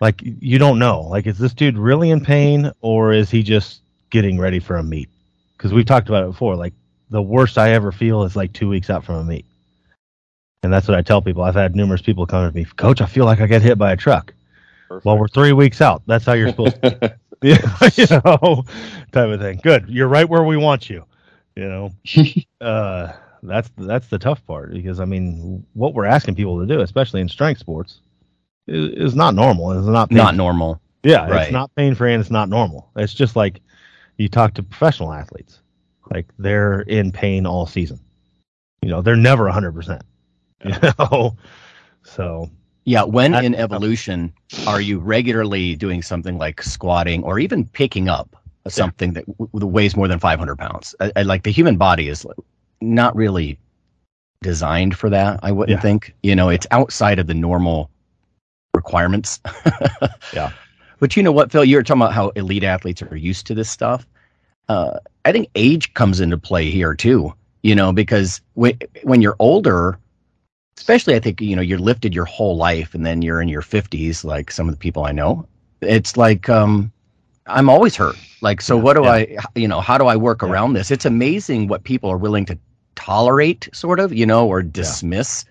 [0.00, 3.80] like you don't know like is this dude really in pain or is he just
[4.10, 5.08] getting ready for a meet
[5.56, 6.72] because we've talked about it before like
[7.10, 9.44] the worst i ever feel is like two weeks out from a meet
[10.62, 13.06] and that's what i tell people i've had numerous people come to me coach i
[13.06, 14.32] feel like i get hit by a truck
[14.88, 15.04] Perfect.
[15.04, 16.02] Well, we're three weeks out.
[16.06, 17.56] That's how you're supposed to, you
[18.10, 18.64] know,
[19.12, 19.60] type of thing.
[19.62, 19.88] Good.
[19.88, 21.04] You're right where we want you.
[21.56, 21.90] You know,
[22.66, 26.80] uh, that's that's the tough part because I mean, what we're asking people to do,
[26.80, 28.00] especially in strength sports,
[28.66, 29.72] is, is not normal.
[29.72, 30.80] It's not pain- Not normal.
[31.02, 31.42] Yeah, Right.
[31.44, 32.90] it's not pain free and it's not normal.
[32.96, 33.60] It's just like
[34.18, 35.60] you talk to professional athletes,
[36.10, 38.00] like they're in pain all season.
[38.82, 40.02] You know, they're never 100%.
[40.64, 41.36] You know,
[42.02, 42.50] so
[42.84, 44.32] Yeah, when in evolution
[44.66, 48.34] are you regularly doing something like squatting or even picking up
[48.68, 50.94] something that, w- weighs more than 500 pounds?
[51.00, 52.26] I, I, like the human body is
[52.80, 53.58] not really
[54.42, 55.40] designed for that.
[55.42, 55.82] I wouldn't Yeah.
[55.82, 56.14] think.
[56.22, 57.90] You know, it's outside of the normal
[58.74, 59.40] requirements.
[60.32, 60.50] Yeah.
[60.98, 61.64] But you know what, Phil?
[61.64, 64.06] You were talking about how elite athletes are used to this stuff.
[64.68, 67.32] Uh, I think age comes into play here too.
[67.62, 69.98] You know, because when when you're older,
[70.78, 73.62] especially I think you know you're lifted your whole life, and then you're in your
[73.62, 75.46] 50s, like some of the people I know.
[75.82, 76.90] It's like um,
[77.46, 78.16] I'm always hurt.
[78.40, 79.10] Like, so Yeah, what do yeah.
[79.10, 79.36] I?
[79.54, 80.48] You know, how do I work Yeah.
[80.48, 80.90] around this?
[80.90, 82.58] It's amazing what people are willing to
[82.96, 85.44] tolerate, sort of, you know, or dismiss.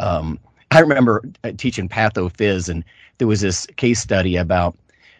[0.00, 0.38] Um,
[0.70, 2.84] I remember uh, teaching pathophys, and
[3.18, 4.76] there was this case study about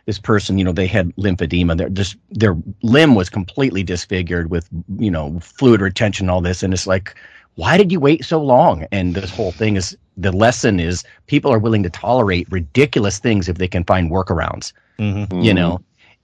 [0.06, 0.58] this person.
[0.58, 1.76] You know, they had lymphedema.
[1.76, 4.68] Their just their limb was completely disfigured with
[4.98, 7.14] you know fluid retention, and all this, and it's like,
[7.56, 8.86] why did you wait so long?
[8.92, 13.48] And this whole thing is the lesson is people are willing to tolerate ridiculous things
[13.48, 15.42] if they can find workarounds mhm.
[15.42, 15.80] you know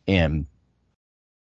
[0.08, 0.46] and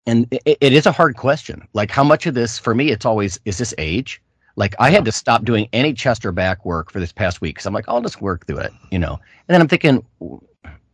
[0.06, 1.66] and it, it is a hard question.
[1.74, 4.20] Like how much of this for me it's always is this age?
[4.56, 7.54] Like i had to stop doing any chest or back work for this past week
[7.54, 9.14] because i'm like i'll just work through it you know?
[9.48, 10.04] And then i'm thinking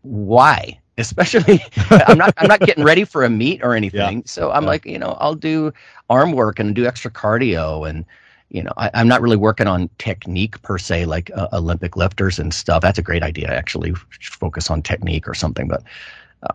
[0.03, 0.81] why?
[0.99, 1.61] Especially
[2.07, 4.23] i'm not i'm not getting ready for a meet or anything.
[4.27, 4.69] So i'm Yeah.
[4.69, 5.73] like you know i'll do
[6.11, 8.05] arm work and do extra cardio and
[8.51, 12.39] you know I, i'm not really working on technique per se like uh, olympic lifters
[12.39, 12.83] and stuff.
[12.83, 15.83] That's a great idea actually focus on technique or something but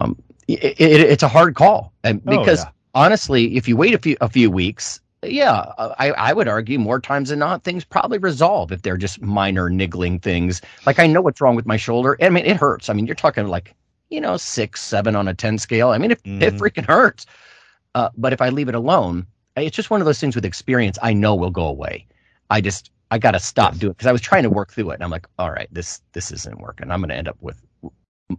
[0.02, 1.94] um, it, it, it's a hard call.
[2.04, 2.72] And Oh, because yeah.
[2.96, 7.00] honestly if you wait a few a few weeks yeah I, I would argue more
[7.00, 10.62] times than not things probably resolve if they're just minor niggling things.
[10.86, 12.18] Like i know what's wrong with my shoulder.
[12.22, 12.90] I mean it hurts.
[12.90, 13.76] I mean you're talking like
[14.10, 15.90] you know six seven on a 10 scale.
[15.90, 16.58] I mean it, it Mhm.
[16.58, 17.26] freaking hurts.
[17.96, 19.26] Uh, but if i leave it alone
[19.56, 22.06] it's just one of those things with experience i know will go away.
[22.50, 23.80] I just i gotta stop Yes.
[23.80, 25.70] doing it because i was trying to work through it and i'm like all right
[25.72, 26.92] this this isn't working.
[26.92, 27.62] I'm gonna end up with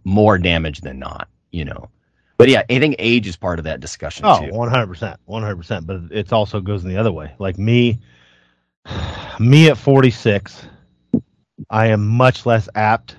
[0.03, 1.89] more damage than not you know
[2.37, 5.17] but yeah i think age is part of that discussion Oh, too 100%.
[5.27, 5.85] 100%.
[5.85, 7.33] But it also goes in the other way.
[7.39, 7.99] Like me,
[9.39, 10.67] me at 46,
[11.69, 13.15] I am much less apt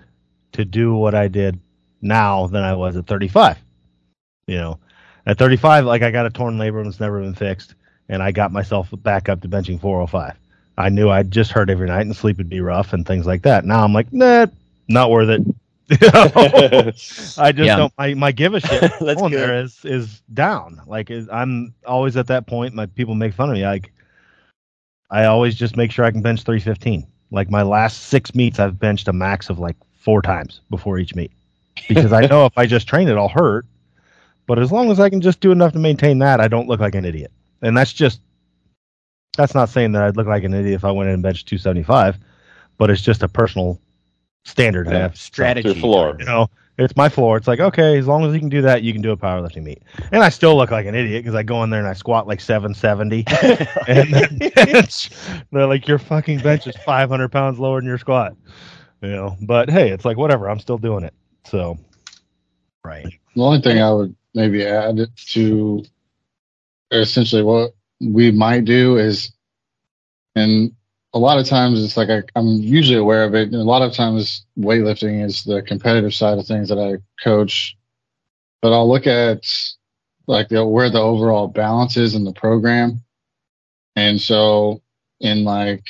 [0.53, 1.59] to do what I did
[2.03, 3.59] now than I was at 35.
[4.47, 4.79] You know,
[5.27, 7.75] at 35, like I got a torn labrum, and it's never been fixed,
[8.09, 10.37] and I got myself back up to benching 405.
[10.79, 13.43] I knew I'd just hurt every night and sleep would be rough and things like
[13.43, 13.65] that.
[13.65, 14.47] Now I'm like, nah,
[14.89, 15.43] not worth it.
[15.90, 17.77] I just Yeah.
[17.77, 17.92] don't.
[17.96, 18.83] My, my give a shit
[19.22, 20.81] on there is is down.
[20.87, 22.75] Like is, I'm always at that point.
[22.75, 23.64] My people make fun of me.
[23.64, 23.92] Like
[25.11, 27.07] I always just make sure I can bench 315.
[27.31, 31.14] Like my last six meets, I've benched a max of like four times before each
[31.14, 31.31] meet
[31.88, 33.64] because I know if I just train it, I'll hurt.
[34.46, 36.81] But as long as I can just do enough to maintain that, I don't look
[36.81, 37.33] like an idiot.
[37.62, 38.20] And that's just
[39.37, 41.46] that's not saying that I'd look like an idiot if I went in and benched
[41.49, 42.16] 275,
[42.79, 43.81] but it's just a personal
[44.47, 45.17] standard Yeah, have.
[45.17, 46.17] strategy floor.
[46.19, 47.37] You know, it's my floor.
[47.37, 49.63] It's like, okay, as long as you can do that, you can do a powerlifting
[49.63, 49.83] meet.
[50.13, 52.27] And I still look like an idiot because I go in there and I squat
[52.27, 53.25] like 770.
[53.89, 54.87] and then.
[55.53, 58.37] They're like, your fucking bench is 500 pounds lower than your squat.
[59.03, 60.49] You know, but hey, it's like, whatever.
[60.49, 61.15] I'm still doing it.
[61.45, 61.79] So,
[62.85, 65.85] right The only thing I would maybe add to
[66.91, 69.33] essentially what we might do is,
[70.35, 70.73] and
[71.17, 73.45] a lot of times it's like I, I'm usually aware of it.
[73.45, 77.75] And a lot of times weightlifting is the competitive side of things that I coach,
[78.61, 79.47] but I'll look at
[80.27, 83.03] like the, where the overall balance is in the program.
[83.97, 84.83] And so
[85.21, 85.85] in like,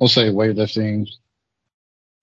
[0.00, 1.08] we'll say weightlifting,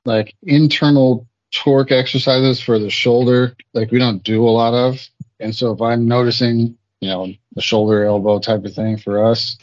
[0.03, 4.99] like internal torque exercises for the shoulder, like we don't do a lot of.
[5.39, 9.57] And so if I'm noticing, you know, the shoulder elbow type of thing for us,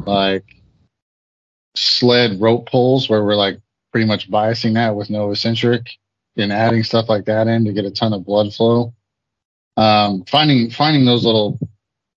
[0.00, 0.44] like
[1.78, 3.60] sled rope pulls where we're like
[3.92, 5.88] pretty much biasing that with no eccentric
[6.36, 8.94] and adding stuff like that in to get a ton of blood flow.
[9.76, 11.58] Um, finding, finding those little,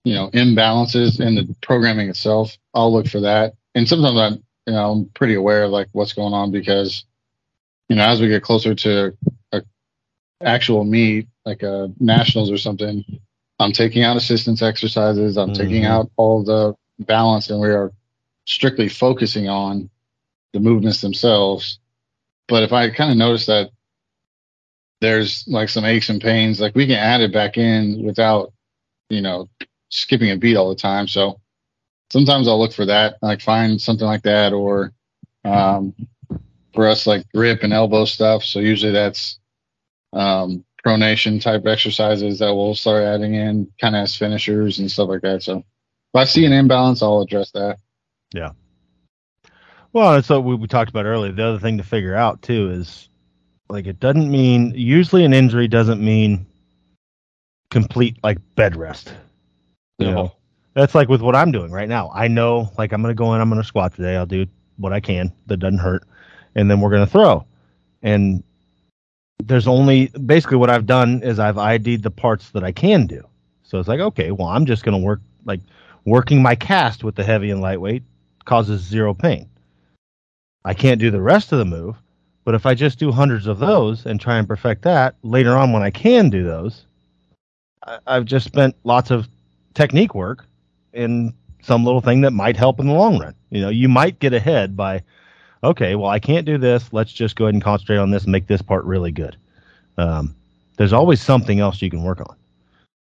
[0.04, 3.54] you know, imbalances in the programming itself, I'll look for that.
[3.76, 7.06] And sometimes I'm, you know, I'm pretty aware of like what's going on because,
[7.90, 9.18] you know, as we get closer to
[9.54, 9.64] a
[10.42, 13.06] actual meet, like a nationals or something,
[13.60, 15.38] I'm taking out assistance exercises.
[15.38, 15.88] I'm taking Mhm.
[15.88, 17.92] out all the balance and we are
[18.46, 19.90] strictly focusing on
[20.54, 21.80] the movements themselves.
[22.48, 23.70] But if I kind of notice that
[25.00, 28.54] there's like some aches and pains, like we can add it back in without,
[29.10, 29.48] you know,
[29.90, 31.08] skipping a beat all the time.
[31.08, 31.40] So
[32.12, 34.94] sometimes I'll look for that, like find something like that, or
[35.44, 35.94] um,
[36.74, 38.44] for us like grip and elbow stuff.
[38.44, 39.40] So usually that's
[40.14, 45.10] um, pronation type exercises that we'll start adding in, kind of as finishers and stuff
[45.10, 45.44] like that.
[45.44, 45.66] So if
[46.16, 47.78] I see an imbalance, I'll address that.
[48.34, 48.52] Yeah.
[49.94, 51.32] Well, that's what we, we talked about earlier.
[51.32, 53.10] The other thing to figure out too is
[53.70, 56.46] like it doesn't mean usually an injury doesn't mean
[57.70, 59.14] complete like bed rest.
[60.00, 60.14] You No.
[60.14, 60.32] know,
[60.74, 62.10] that's like with what I'm doing right now.
[62.14, 64.16] I know like I'm gonna go in, I'm gonna squat today.
[64.16, 64.46] I'll do
[64.78, 66.04] what I can that doesn't hurt,
[66.56, 67.46] and then we're gonna throw.
[68.02, 68.44] And
[69.44, 73.26] there's only basically what I've done is I've ID'd the parts that I can do.
[73.64, 75.60] So it's like okay, well I'm just gonna work like
[76.06, 78.04] working my cast with the heavy and lightweight
[78.46, 79.50] causes zero pain.
[80.64, 81.96] I can't do the rest of the move,
[82.44, 85.72] but if I just do hundreds of those and try and perfect that later on
[85.72, 86.86] when I can do those,
[87.86, 89.28] I, I've just spent lots of
[89.74, 90.46] technique work
[90.94, 93.36] in some little thing that might help in the long run.
[93.50, 95.02] You know, you might get ahead by,
[95.64, 96.92] okay, well, I can't do this.
[96.92, 99.36] Let's just go ahead and concentrate on this and make this part really good.
[99.98, 100.36] Um,
[100.78, 102.36] there's always something else you can work on.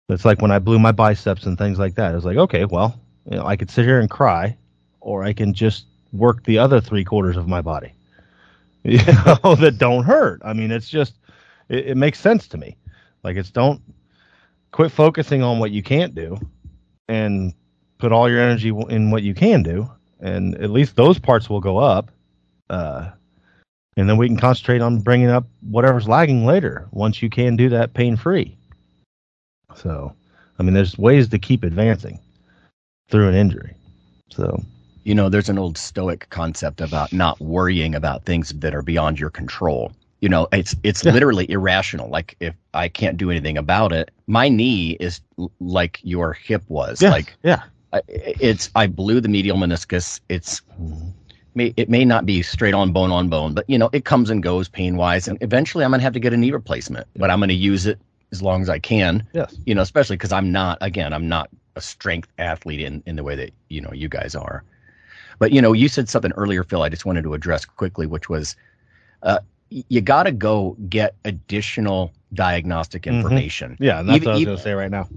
[0.10, 2.14] It's like when I blew my biceps and things like that.
[2.14, 4.58] It's like, okay, well, you know, I could sit here and cry,
[5.02, 7.94] or I can just work the other three quarters of my body,
[8.84, 10.42] you know, that don't hurt.
[10.44, 11.16] I mean, it's just,
[11.70, 12.78] it, it makes sense to me.
[13.24, 13.82] Like, it's don't
[14.72, 16.38] quit focusing on what you can't do
[17.08, 17.54] and
[17.98, 19.90] put all your energy in what you can do.
[20.20, 22.12] And at least those parts will go up.
[22.70, 23.10] Uh,
[23.98, 27.70] and then we can concentrate on bringing up whatever's lagging later once you can do
[27.70, 28.56] that pain free.
[29.76, 30.14] So,
[30.58, 32.20] I mean, there's ways to keep advancing
[33.10, 33.76] through an injury.
[34.30, 34.64] So,
[35.04, 39.20] You know, there's an old Stoic concept about not worrying about things that are beyond
[39.20, 39.92] your control.
[40.20, 41.12] You know, it's it's Yeah.
[41.14, 42.08] literally irrational.
[42.10, 46.64] Like if I can't do anything about it, my knee is l- like your hip
[46.68, 47.02] was.
[47.02, 47.64] yes, Like yeah.
[47.94, 50.20] I- it's I blew the medial meniscus.
[50.30, 50.62] It's
[51.56, 54.30] may it may not be straight on bone on bone, but you know it comes
[54.30, 57.08] and goes pain wise, and eventually I'm gonna have to get a knee replacement.
[57.16, 58.00] But I'm gonna use it
[58.32, 59.26] as long as I can.
[59.34, 59.56] Yes.
[59.66, 63.24] You know, especially because I'm not again I'm not a strength athlete in in the
[63.24, 64.64] way that you know you guys are.
[65.42, 66.84] But you know, you said something earlier, Phil.
[66.84, 68.56] I just wanted to address quickly, which was,
[69.24, 69.40] uh,
[69.72, 73.16] you got to go get additional diagnostic Mhm.
[73.16, 73.76] information.
[73.80, 74.04] Yeah.
[74.04, 75.10] That's Even- what I was going to say right now.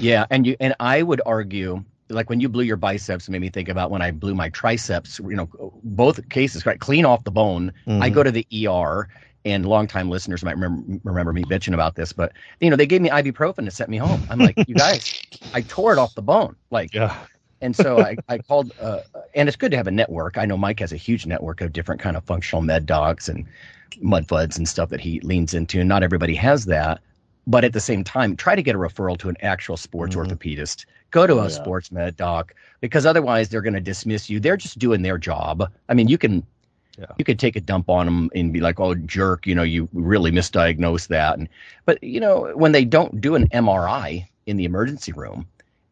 [0.00, 3.42] Yeah, and you and I would argue, like when you blew your biceps, it made
[3.42, 5.18] me think about when I blew my triceps.
[5.18, 5.48] You know,
[5.84, 7.70] both cases, right, clean off the bone.
[7.86, 8.14] I Mhm.
[8.14, 9.08] go to the ER,
[9.44, 13.02] and longtime listeners might remember remember me bitching about this, but you know, they gave
[13.02, 14.22] me ibuprofen to set me home.
[14.30, 15.20] I'm like, you guys,
[15.52, 17.14] I tore it off the bone, like, Yeah.
[17.60, 19.00] And so I, I called, uh,
[19.34, 20.38] and it's good to have a network.
[20.38, 23.44] I know Mike has a huge network of different kind of functional med docs and
[24.00, 25.80] mud floods and stuff that he leans into.
[25.80, 27.00] And not everybody has that.
[27.46, 30.26] But at the same time, try to get a referral to an actual sports Mhm.
[30.26, 30.84] orthopedist.
[31.12, 31.48] Go to a Yeah.
[31.48, 34.40] sports med doc because otherwise they're going to dismiss you.
[34.40, 35.70] They're just doing their job.
[35.88, 36.44] I mean, you can
[36.98, 37.06] Yeah.
[37.18, 39.86] you could take a dump on them and be like, "Oh, jerk," you know, you
[39.92, 41.38] really misdiagnosed that.
[41.38, 41.48] And
[41.84, 45.46] but you know, when they don't do an MRI in the emergency room,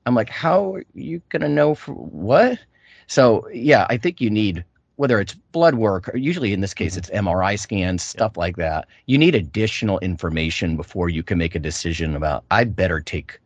[0.06, 2.58] I'm like, how are you gonna know for what?
[3.06, 4.64] So yeah, I think you need
[4.96, 8.86] whether it's blood work or usually in this case it's MRI scans, stuff like that.
[9.06, 13.38] You need additional information before you can make a decision about I better take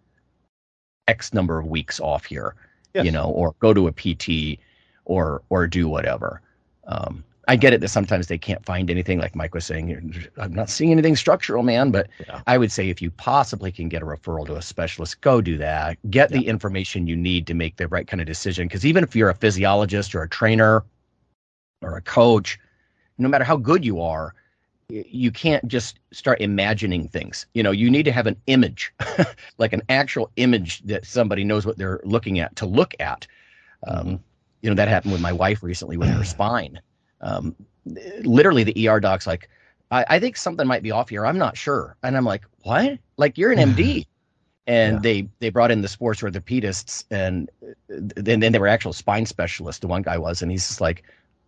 [1.09, 2.55] X number of weeks off here,
[2.95, 3.05] Yes.
[3.05, 4.59] you know, or go to a PT
[5.05, 6.41] or or do whatever.
[6.87, 10.29] Um, I get it that sometimes they can't find anything, like Mike was saying.
[10.37, 11.91] I'm not seeing anything structural, man.
[11.91, 12.43] But Yeah.
[12.47, 15.57] I would say if you possibly can get a referral to a specialist, go do
[15.59, 15.97] that.
[16.11, 18.69] Get the information you need to make the right kind of decision.
[18.69, 20.85] Because even if you're a physiologist or a trainer
[21.83, 22.59] or a coach,
[23.17, 24.35] no matter how good you are,
[24.91, 27.47] you can't just start imagining things.
[27.55, 28.93] You know, you need to have an image,
[29.59, 33.27] like an actual image that somebody knows what they're looking at to look at.
[33.87, 34.21] Um,
[34.63, 36.81] You know, that happened with my wife recently with her spine.
[37.21, 37.55] Um,
[38.23, 39.49] literally, the ER doc's like,
[39.91, 41.25] I, I think something might be off here.
[41.27, 41.97] I'm not sure.
[42.03, 42.99] And I'm like, what?
[43.17, 44.07] Like, you're an MD.
[44.67, 45.01] And Yeah.
[45.01, 49.25] they they brought in the sports orthopedists, and uh, then then they were actual spine
[49.25, 49.81] specialists.
[49.81, 51.05] The one guy was, and he's just like,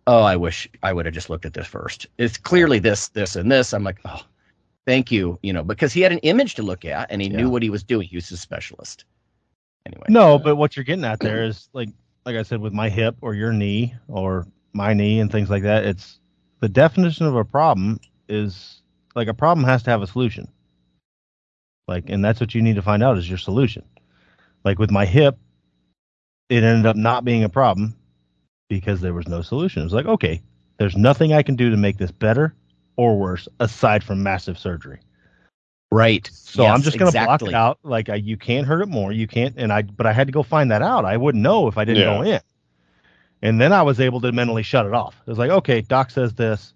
[0.07, 2.07] "Oh, I wish I would have just looked at this first.
[2.17, 4.21] It's clearly this, this, and this." I'm like, "Oh,
[4.87, 7.37] thank you," you know, because he had an image to look at, and he Yeah.
[7.37, 8.07] knew what he was doing.
[8.07, 9.05] He was a specialist.
[9.85, 11.89] Anyway, No, but what you're getting at there is like
[12.25, 15.63] like I said with my hip or your knee or my knee and things like
[15.63, 16.19] that, it's
[16.59, 17.99] the definition of a problem
[18.29, 18.81] is
[19.15, 20.47] like a problem has to have a solution.
[21.87, 23.83] Like and that's what you need to find out is your solution.
[24.63, 25.37] Like with my hip,
[26.49, 27.95] it ended up not being a problem
[28.69, 29.81] because there was no solution.
[29.81, 30.41] It was like, okay,
[30.77, 32.53] there's nothing I can do to make this better
[32.95, 34.99] or worse aside from massive surgery.
[35.91, 36.29] Right.
[36.31, 37.79] So Yes, I'm just gonna block it out.
[37.83, 39.11] Like I, you can't hurt it more.
[39.11, 39.81] You can't, and I.
[39.81, 41.03] But I had to go find that out.
[41.03, 42.17] I wouldn't know if I didn't Yeah.
[42.17, 42.39] go in.
[43.41, 45.15] And then I was able to mentally shut it off.
[45.25, 46.73] It was like, okay, doc says this.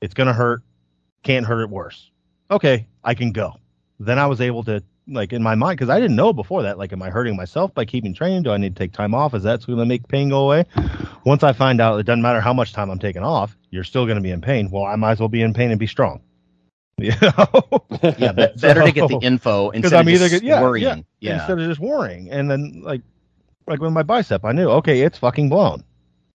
[0.00, 0.62] It's gonna hurt.
[1.22, 2.10] Can't hurt it worse.
[2.50, 3.54] Okay, I can go.
[3.98, 6.78] Then I was able to like in my mind because I didn't know before that.
[6.78, 8.42] Like, am I hurting myself by keeping training?
[8.42, 9.34] Do I need to take time off?
[9.34, 10.64] Is that going to make pain go away?
[11.24, 13.56] Once I find out, it doesn't matter how much time I'm taking off.
[13.70, 14.70] You're still going to be in pain.
[14.70, 16.20] Well, I might as well be in pain and be strong.
[16.98, 17.62] You know.
[18.18, 20.82] Yeah, better to get the info instead I'm of either just yeah, worrying.
[20.84, 21.34] yeah, Yeah.
[21.38, 22.30] instead of just worrying.
[22.30, 23.02] And then like
[23.66, 25.84] like with my bicep, I knew okay, it's fucking blown.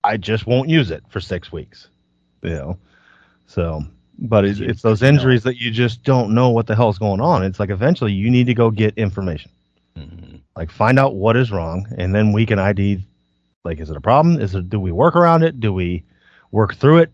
[0.04, 1.88] I just won't use it for six weeks.
[2.42, 2.78] You know,
[3.46, 3.82] so
[4.18, 7.42] but it's, it's those injuries that you just don't know what the hell's going on.
[7.42, 9.50] It's like eventually you need to go get information,
[9.96, 10.40] Mhm.
[10.56, 13.04] like find out what is wrong, and then we can ID.
[13.64, 14.40] Like, is it a problem?
[14.40, 14.70] Is it?
[14.70, 15.60] Do we work around it?
[15.60, 16.02] Do we
[16.50, 17.12] work through it,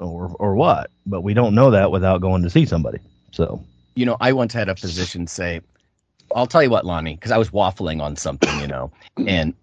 [0.00, 0.90] or or what?
[1.06, 2.98] But we don't know that without going to see somebody.
[3.30, 3.62] So
[3.94, 5.60] you know, I once had a physician say,
[6.34, 8.90] "I'll tell you what, Lonnie," because I was waffling on something, you know,
[9.28, 9.54] and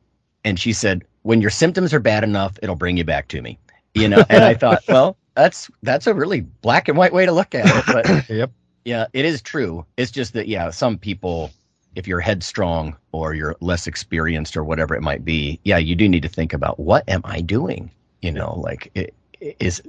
[0.45, 3.59] and she said, "When your symptoms are bad enough, it'll bring you back to me,"
[3.93, 4.23] you know.
[4.29, 7.65] And I thought, well, that's that's a really black and white way to look at
[7.67, 8.49] it, but yep.
[8.85, 9.85] yeah, it is true.
[9.97, 11.51] It's just that yeah, some people,
[11.95, 16.07] if you're headstrong or you're less experienced or whatever it might be, yeah, you do
[16.07, 17.91] need to think about what am I doing?
[18.21, 19.81] You know, like it, it is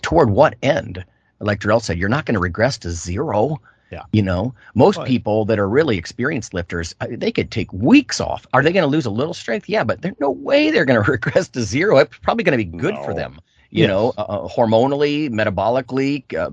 [0.00, 1.04] toward what end?
[1.40, 3.60] Like Darrell said, you're not going to regress to zero.
[3.90, 4.02] Yeah.
[4.12, 5.06] You know, most Right.
[5.06, 8.44] people that are really experienced lifters, uh, they could take weeks off.
[8.52, 9.68] Are they going to lose a little strength?
[9.68, 11.98] Yeah, but there's no way they're going to regress to zero.
[11.98, 13.38] It's probably going to be good for them.
[13.70, 13.88] You Yes.
[13.88, 16.50] know, uh, uh, hormonally, metabolically, uh,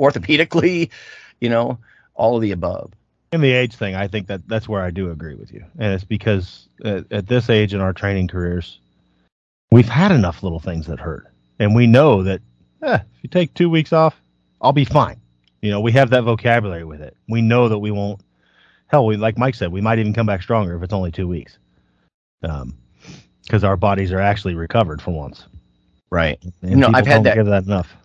[0.00, 0.90] orthopedically,
[1.40, 1.78] you know,
[2.14, 2.92] all of the above.
[3.32, 5.92] In the age thing, I think that that's where I do agree with you, and
[5.92, 8.78] it's because at, at this age in our training careers,
[9.72, 11.26] we've had enough little things that hurt,
[11.58, 12.40] and we know that
[12.82, 14.20] eh, if you take two weeks off,
[14.62, 15.20] I'll be fine.
[15.64, 17.16] You know, we have that vocabulary with it.
[17.26, 18.20] We know that we won't.
[18.88, 21.26] Hell, we like Mike said, we might even come back stronger if it's only two
[21.26, 21.56] weeks,
[22.42, 22.74] um,
[23.42, 25.46] because our bodies are actually recovered for once.
[26.10, 26.38] Right.
[26.60, 27.96] And No, people I've had that- give that enough.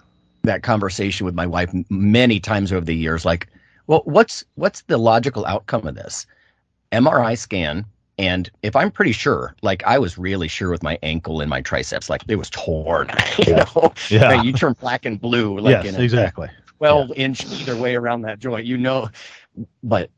[0.44, 3.48] that conversation with my wife many times over the years like
[3.88, 6.26] well what's what's the logical outcome of this
[6.94, 7.86] mri scan
[8.18, 11.60] and if i'm pretty sure like i was really sure with my ankle and my
[11.60, 13.10] triceps like it was torn
[13.46, 14.42] you know Yeah.
[14.42, 16.48] You turn black and blue like yes, in a exactly.
[16.80, 19.10] 12 inch either way around that joint you know
[19.84, 20.10] but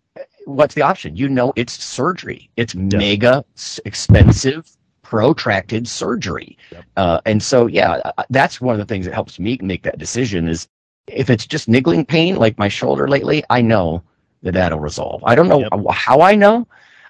[0.46, 1.16] what's the option?
[1.16, 2.50] You know it's surgery.
[2.58, 3.46] It's mega
[3.86, 4.70] expensive
[5.04, 6.58] protracted surgery.
[6.72, 6.86] Yep.
[6.98, 9.98] uh, and so yeah uh, that's one of the things that helps me make that
[10.00, 10.68] decision is
[11.08, 14.02] if it's just niggling pain like my shoulder lately i know
[14.44, 15.24] that that'll resolve.
[15.26, 15.72] I don't know Yep.
[15.92, 16.68] how i know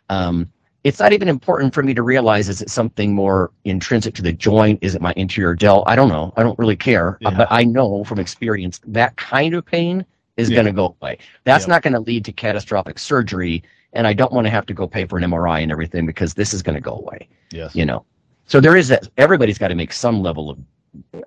[0.10, 0.52] um,
[0.84, 4.32] it's not even important for me to realize is it something more intrinsic to the
[4.34, 7.38] joint is it my anterior delt i don't know i don't really care Uh, Yeah.
[7.38, 10.06] but i know from experience that kind of pain
[10.38, 10.56] is Yeah.
[10.56, 11.70] going to go away that's Yep.
[11.70, 13.64] not going to lead to catastrophic surgery
[13.94, 16.34] and i don't want to have to go pay for an mri and everything because
[16.34, 17.76] this is going to go away Yes.
[17.76, 18.06] you know
[18.46, 20.58] so there is that everybody's got to make some level of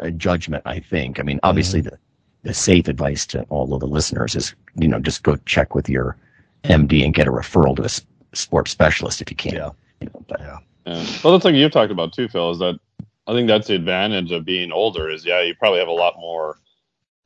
[0.00, 1.96] uh, judgment i think i mean obviously the
[2.42, 5.88] the safe advice to all of the listeners is you know just go check with
[5.88, 6.16] your
[6.64, 7.88] md and get a referral to a
[8.36, 9.70] sports specialist if you can Yeah.
[10.00, 10.58] you know, but, Yeah.
[10.86, 11.06] Yeah.
[11.22, 12.50] Well, that's like you've talked about too, Phil.
[12.50, 12.78] Is that
[13.26, 15.08] I think that's the advantage of being older.
[15.08, 16.58] Is yeah, you probably have a lot more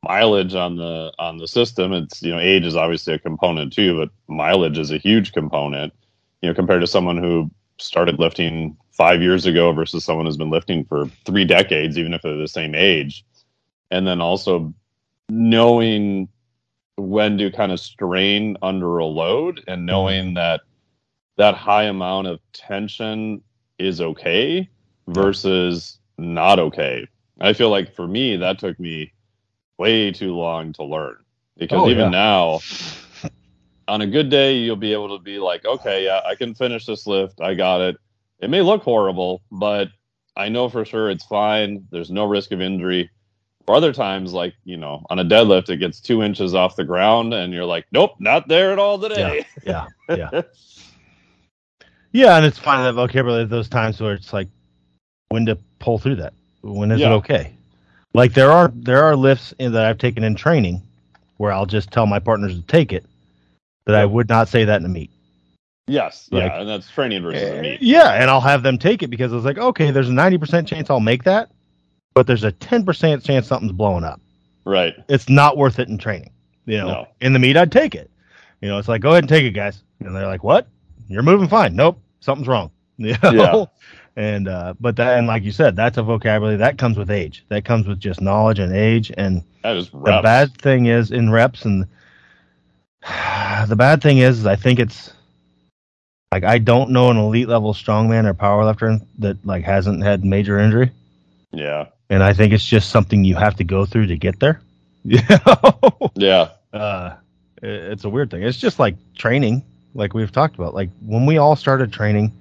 [0.03, 1.91] mileage on the on the system.
[1.91, 5.93] It's you know age is obviously a component too, but mileage is a huge component.
[6.41, 10.49] You know, compared to someone who started lifting five years ago versus someone who's been
[10.49, 13.25] lifting for three decades, even if they're the same age,
[13.91, 14.73] and then also
[15.29, 16.29] knowing
[16.97, 20.61] when to kind of strain under a load and knowing that
[21.39, 23.41] that high amount of tension
[23.79, 24.69] is okay
[25.07, 27.07] versus not okay.
[27.39, 29.13] I feel like for me, that took me
[29.77, 31.15] way too long to learn
[31.57, 32.59] because Oh, even yeah.
[32.59, 32.59] now,
[33.87, 36.85] on a good day, you'll be able to be like, okay, yeah, I can finish
[36.85, 37.39] this lift.
[37.39, 37.95] I got it.
[38.39, 39.87] It may look horrible, but
[40.35, 41.87] I know for sure it's fine.
[41.89, 43.09] There's no risk of injury.
[43.65, 46.83] Or other times, like, you know, on a deadlift, it gets two inches off the
[46.83, 49.45] ground and you're like, nope, not there at all today.
[49.63, 49.87] Yeah.
[50.09, 50.31] Yeah.
[50.33, 50.41] Yeah,
[52.13, 54.47] and it's finding that vocabulary at those times where it's like
[55.29, 56.33] when to pull through that.
[56.61, 57.55] When is it okay?
[58.13, 60.81] Like there are there are lifts in, that I've taken in training
[61.37, 63.05] where I'll just tell my partners to take it
[63.85, 65.11] that I would not say that in a meet.
[65.87, 67.81] Yes, Like- yeah, and that's training versus a eh, meet.
[67.81, 70.89] Yeah, and I'll have them take it because it's like, okay, there's a 90% chance
[70.89, 71.49] I'll make that,
[72.13, 74.21] but there's a 10% chance something's blowing up.
[74.65, 74.93] Right.
[75.07, 76.29] It's not worth it in training.
[76.65, 77.07] You know, No.
[77.21, 78.11] in the meet, I'd take it.
[78.61, 79.81] You know, it's like, go ahead and take it, guys.
[79.99, 80.67] And they're like, what?
[81.09, 81.75] You're moving fine.
[81.75, 82.71] Nope, something's wrong.
[82.97, 83.31] You know?
[83.31, 83.65] Yeah.
[84.15, 87.45] And, uh, but that, and like you said, that's a vocabulary that comes with age.
[87.47, 89.09] That comes with just knowledge and age.
[89.17, 91.85] And That is the bad thing is in reps and
[93.67, 95.13] the bad thing is, is I think it's
[96.33, 100.59] like I don't know an elite level strongman or powerlifter that like hasn't had major
[100.59, 100.91] injury,
[101.51, 101.85] Yeah.
[102.09, 104.61] and I think it's just something you have to go through to get there.
[105.05, 106.11] You know?
[106.15, 106.49] Yeah.
[106.73, 107.15] uh,
[107.63, 108.43] it's a weird thing.
[108.43, 110.73] It's just like training, like we've talked about.
[110.73, 112.31] Like when we all started training,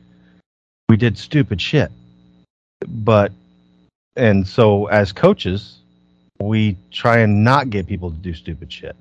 [0.88, 1.90] we did stupid shit,
[2.86, 3.32] but
[4.16, 5.78] and so as coaches,
[6.40, 8.96] we try and not get people to do stupid shit.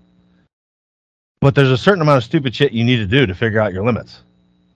[1.40, 3.74] But there's a certain amount of stupid shit you need to do to figure out
[3.74, 4.22] your limits.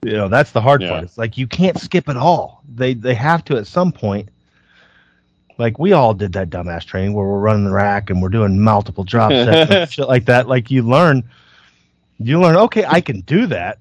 [0.03, 0.89] You know, that's the hard Yeah.
[0.89, 1.03] part.
[1.03, 2.61] It's like you can't skip it all.
[2.73, 4.29] They they have to at some point.
[5.57, 8.59] Like we all did that dumbass training where we're running the rack and we're doing
[8.59, 10.47] multiple drop sets and shit like that.
[10.47, 11.23] Like you learn,
[12.23, 12.55] you learn.
[12.57, 13.79] Okay, I can do that.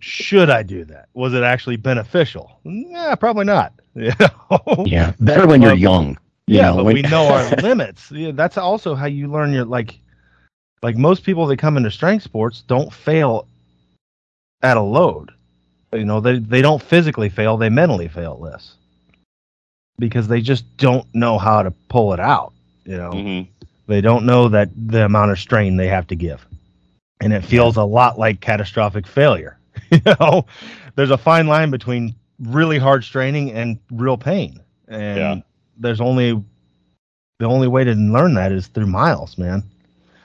[0.00, 1.08] Should I do that?
[1.14, 2.60] Was it actually beneficial?
[2.64, 3.72] Yeah, probably not.
[3.94, 4.84] You know?
[4.84, 6.16] Yeah, better when you're Well, young.
[6.46, 8.10] You yeah, know, but when- we know our limits.
[8.10, 9.98] Yeah, that's also how you learn your like.
[10.82, 13.46] Like most people that come into strength sports don't fail
[14.62, 15.30] at a load.
[15.92, 18.76] You know, they they don't physically fail; they mentally fail less
[19.98, 22.52] because they just don't know how to pull it out.
[22.84, 23.42] You know, hmm
[23.86, 26.46] they don't know that the amount of strain they have to give,
[27.20, 29.58] and it feels a lot like catastrophic failure.
[29.90, 30.46] you know,
[30.96, 35.36] there's a fine line between really hard straining and real pain, and Yeah.
[35.78, 36.42] there's only
[37.38, 39.62] the only way to learn that is through miles, man.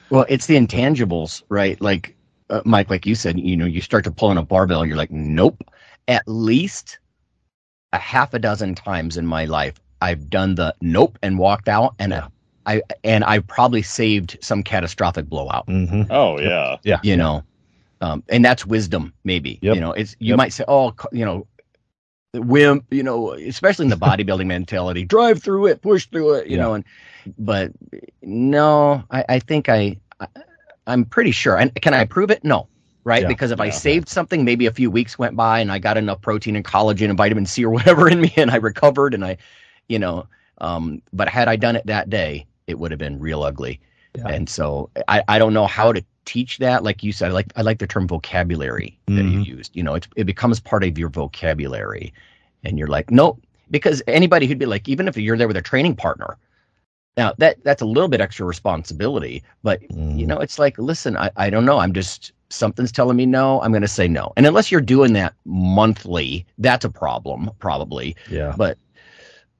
[0.09, 1.79] Well, it's the intangibles, right?
[1.81, 2.15] Like
[2.49, 4.97] uh, Mike, like you said, you know, you start to pull in a barbell, you're
[4.97, 5.63] like, nope.
[6.07, 6.99] At least
[7.93, 11.95] a half a dozen times in my life, I've done the nope and walked out,
[11.99, 12.27] and Yeah.
[12.65, 15.67] I and I probably saved some catastrophic blowout.
[15.67, 16.03] Mm-hmm.
[16.11, 16.77] Oh yeah.
[16.83, 16.99] Yeah.
[17.03, 17.43] You know,
[18.01, 19.59] um, and that's wisdom, maybe.
[19.61, 19.75] Yep.
[19.75, 20.37] You know, it's you Yep.
[20.37, 21.47] might say, oh, you know.
[22.33, 26.57] Wimp, you know, especially in the bodybuilding mentality, drive through it, push through it, you
[26.57, 26.63] Yeah.
[26.63, 26.83] know, and
[27.37, 27.71] but
[28.21, 30.27] no, I, I think I, I
[30.85, 31.57] I'm pretty sure.
[31.57, 32.43] And can I prove it?
[32.43, 32.67] No.
[33.05, 33.21] Right?
[33.21, 33.27] Yeah.
[33.29, 33.71] because if I Yeah.
[33.71, 37.07] saved something, maybe a few weeks went by and I got enough protein and collagen
[37.09, 39.37] and vitamin C or whatever in me and I recovered and I,
[39.87, 43.43] you know, um, but had I done it that day, it would have been real
[43.43, 43.79] ugly.
[44.17, 44.27] Yeah.
[44.27, 46.83] And so I, I don't know how to teach that.
[46.83, 49.45] Like you said, I like I like the term vocabulary that you Mhm.
[49.45, 49.75] used.
[49.75, 52.13] You know, it it becomes part of your vocabulary.
[52.63, 53.39] And you're like, nope.
[53.69, 56.37] Because anybody who'd be like, even if you're there with a training partner,
[57.17, 60.17] now that that's a little bit extra responsibility, but Mm-hmm.
[60.17, 61.79] you know, it's like, listen, I, I don't know.
[61.79, 63.59] I'm just something's telling me no.
[63.61, 64.31] I'm going to say no.
[64.37, 68.15] And unless you're doing that monthly, that's a problem, probably.
[68.29, 68.53] Yeah.
[68.57, 68.77] But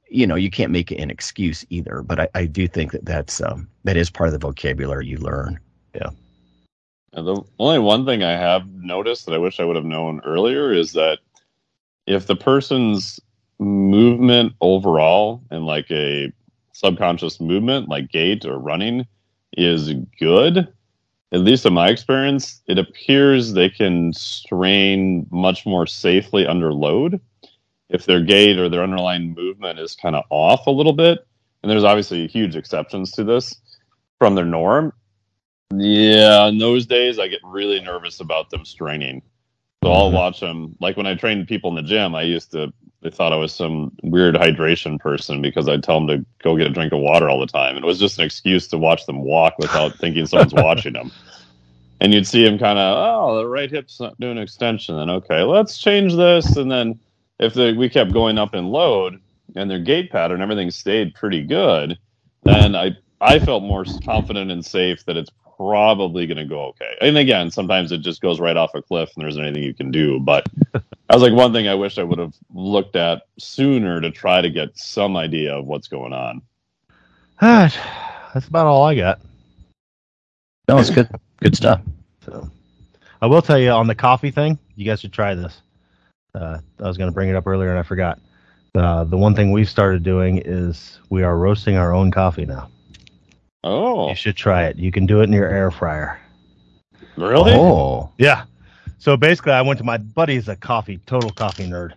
[0.08, 2.02] you know, you can't make an excuse either.
[2.02, 5.18] But I, I do think that that's um, that is part of the vocabulary you
[5.18, 5.60] learn.
[5.94, 6.10] Yeah
[7.16, 10.22] and the only one thing I have noticed that I wish I would have known
[10.26, 11.20] earlier is that
[12.06, 13.20] if the person's
[13.58, 16.32] movement overall and like a
[16.74, 19.08] subconscious movement, like gait or running,
[19.58, 20.68] is good,
[21.32, 27.22] at least in my experience, it appears they can strain much more safely under load.
[27.90, 31.26] If their gait or their underlying movement is kind of off a little bit,
[31.62, 33.56] and there's obviously huge exceptions to this
[34.20, 34.94] from their norm,
[35.74, 39.22] yeah, in those days, I get really nervous about them straining.
[39.84, 40.14] So I'll Mhm.
[40.14, 40.76] watch them.
[40.80, 42.72] Like when I trained people in the gym, I used to,
[43.02, 46.68] they thought I was some weird hydration person because I'd tell them to go get
[46.68, 47.76] a drink of water all the time.
[47.76, 51.12] And it was just an excuse to watch them walk without thinking someone's watching them.
[52.00, 54.98] And you'd see them kind of, oh, the right hip's not doing extension.
[54.98, 56.58] Then, okay, let's change this.
[56.58, 57.00] And then
[57.40, 59.22] if they, we kept going up in load
[59.56, 61.98] and their gait pattern, everything stayed pretty good,
[62.44, 66.98] then I, I felt more confident and safe that it's probably going to go okay.
[67.02, 69.92] And again, sometimes it just goes right off a cliff and there's anything you can
[69.92, 70.20] do.
[70.20, 74.12] But I was like, one thing I wish I would have looked at sooner to
[74.12, 76.42] try to get some idea of what's going on.
[77.42, 77.80] All right.
[78.34, 79.22] That's about all I got.
[80.68, 81.08] No, it's good,
[81.40, 81.82] good stuff.
[82.26, 82.50] So
[83.22, 85.62] I will tell you on the coffee thing, you guys should try this.
[86.36, 88.20] Uh, I was going to bring it up earlier and I forgot.
[88.76, 92.70] Uh, the one thing we've started doing is we are roasting our own coffee now.
[93.64, 94.76] Oh, You should try it.
[94.78, 96.20] You can do it in your air fryer.
[97.16, 97.54] really?
[97.54, 98.44] Oh, Yeah.
[98.98, 101.92] So basically, I went to my buddy's a coffee, total coffee nerd,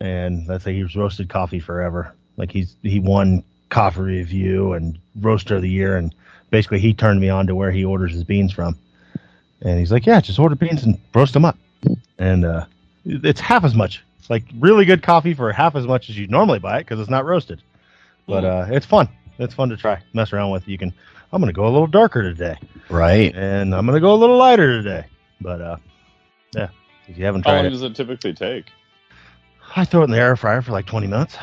[0.00, 2.14] and let's say he's roasted coffee forever.
[2.36, 6.14] Like he's he won coffee review and roaster of the year, and
[6.50, 8.76] basically he turned me on to where he orders his beans from.
[9.62, 11.56] And he's like, "Yeah, just order beans and roast them up."
[12.18, 12.66] And uh,
[13.04, 16.26] it's half as much, It's like really good coffee for half as much as you
[16.26, 17.62] normally buy it because it's not roasted.
[18.26, 19.08] But uh, it's fun.
[19.38, 20.66] It's fun to try, mess around with.
[20.68, 20.92] You can.
[21.32, 22.56] I'm gonna go a little darker today
[22.88, 23.34] right.
[23.34, 25.06] and I'm gonna go a little lighter today.
[25.40, 25.76] But uh,
[26.54, 26.68] yeah,
[27.08, 28.66] if you haven't tried How long it, does it typically take?
[29.76, 31.36] I throw it in the air fryer for like 20 minutes.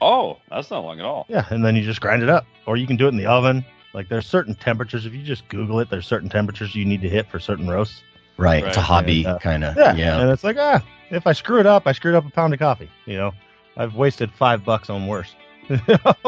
[0.00, 1.26] Oh, that's not long at all.
[1.28, 3.26] Yeah, and then you just grind it up, or you can do it in the
[3.26, 3.64] oven.
[3.94, 5.06] Like there's certain temperatures.
[5.06, 8.02] If you just Google it, there's certain temperatures you need to hit for certain roasts.
[8.38, 8.64] Right.
[8.64, 9.76] It's a hobby uh, kind of.
[9.76, 9.94] Yeah.
[9.94, 10.20] Yeah.
[10.20, 12.60] And it's like, ah, if I screw it up, I screwed up a pound of
[12.60, 12.90] coffee.
[13.04, 13.34] You know,
[13.76, 15.34] I've wasted five bucks on worse.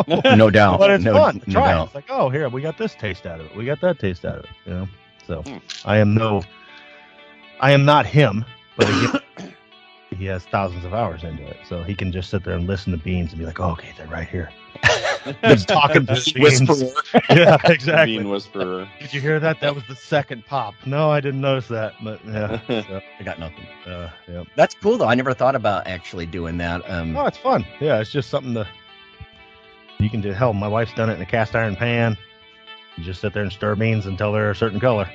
[0.06, 0.78] No doubt.
[0.78, 1.42] but it's no, fun.
[1.46, 1.84] no Try it.
[1.84, 3.56] It's like, oh, here we got this taste out of it.
[3.56, 4.50] We got that taste out of it.
[4.66, 4.88] You know.
[5.26, 5.44] So.
[5.84, 6.42] I am no,
[7.60, 8.44] I am not him,
[8.76, 9.54] but again,
[10.18, 12.90] he has thousands of hours into it, so he can just sit there and listen
[12.92, 14.50] to beans and be like, oh, okay, they're right here.
[15.44, 16.60] Just talking to the beans.
[16.68, 17.22] Whisperer.
[17.30, 18.18] yeah, exactly.
[18.18, 18.88] Bean whisperer.
[19.00, 19.60] Did you hear that?
[19.60, 20.74] That was the second pop.
[20.86, 22.60] No, I didn't notice that, but yeah.
[22.66, 23.66] so, I got nothing.
[23.86, 24.44] uh, yeah.
[24.56, 25.06] That's cool though.
[25.08, 26.88] I never thought about actually doing that.
[26.90, 27.64] Um, Oh, it's fun.
[27.80, 28.66] Yeah, it's just something to.
[29.98, 30.32] You can do.
[30.32, 32.16] Hell, my wife's done it in a cast iron pan.
[32.96, 35.08] You just sit there and stir beans until they're a certain color.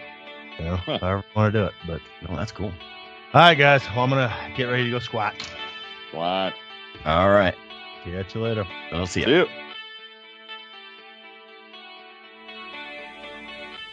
[0.59, 0.97] You know, Huh.
[0.99, 1.73] however you want to do it.
[1.87, 2.67] But no, that's cool.
[3.33, 5.33] all right, guys, well, I'm gonna get ready to go squat.
[6.09, 6.53] Squat.
[7.03, 7.55] All right.
[8.05, 8.65] Catch you later.
[8.91, 9.47] I'll see you.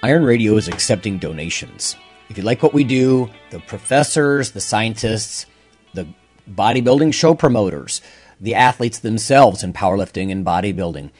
[0.04, 1.94] Iron Radio is accepting donations.
[2.28, 5.46] If you like what we do, the professors, the scientists,
[5.94, 6.08] the
[6.50, 8.02] bodybuilding show promoters,
[8.40, 11.10] the athletes themselves in powerlifting and bodybuilding,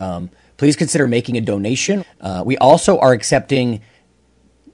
[0.00, 2.04] um, please consider making a donation.
[2.20, 3.80] Uh, we also are accepting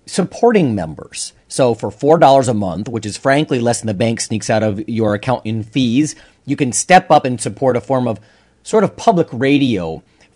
[0.07, 1.35] supporting members.
[1.47, 4.89] So for $4 a month, which is frankly less than the bank sneaks out of
[4.89, 8.19] your account in fees, you can step up and support a form of
[8.63, 10.03] sort of public radio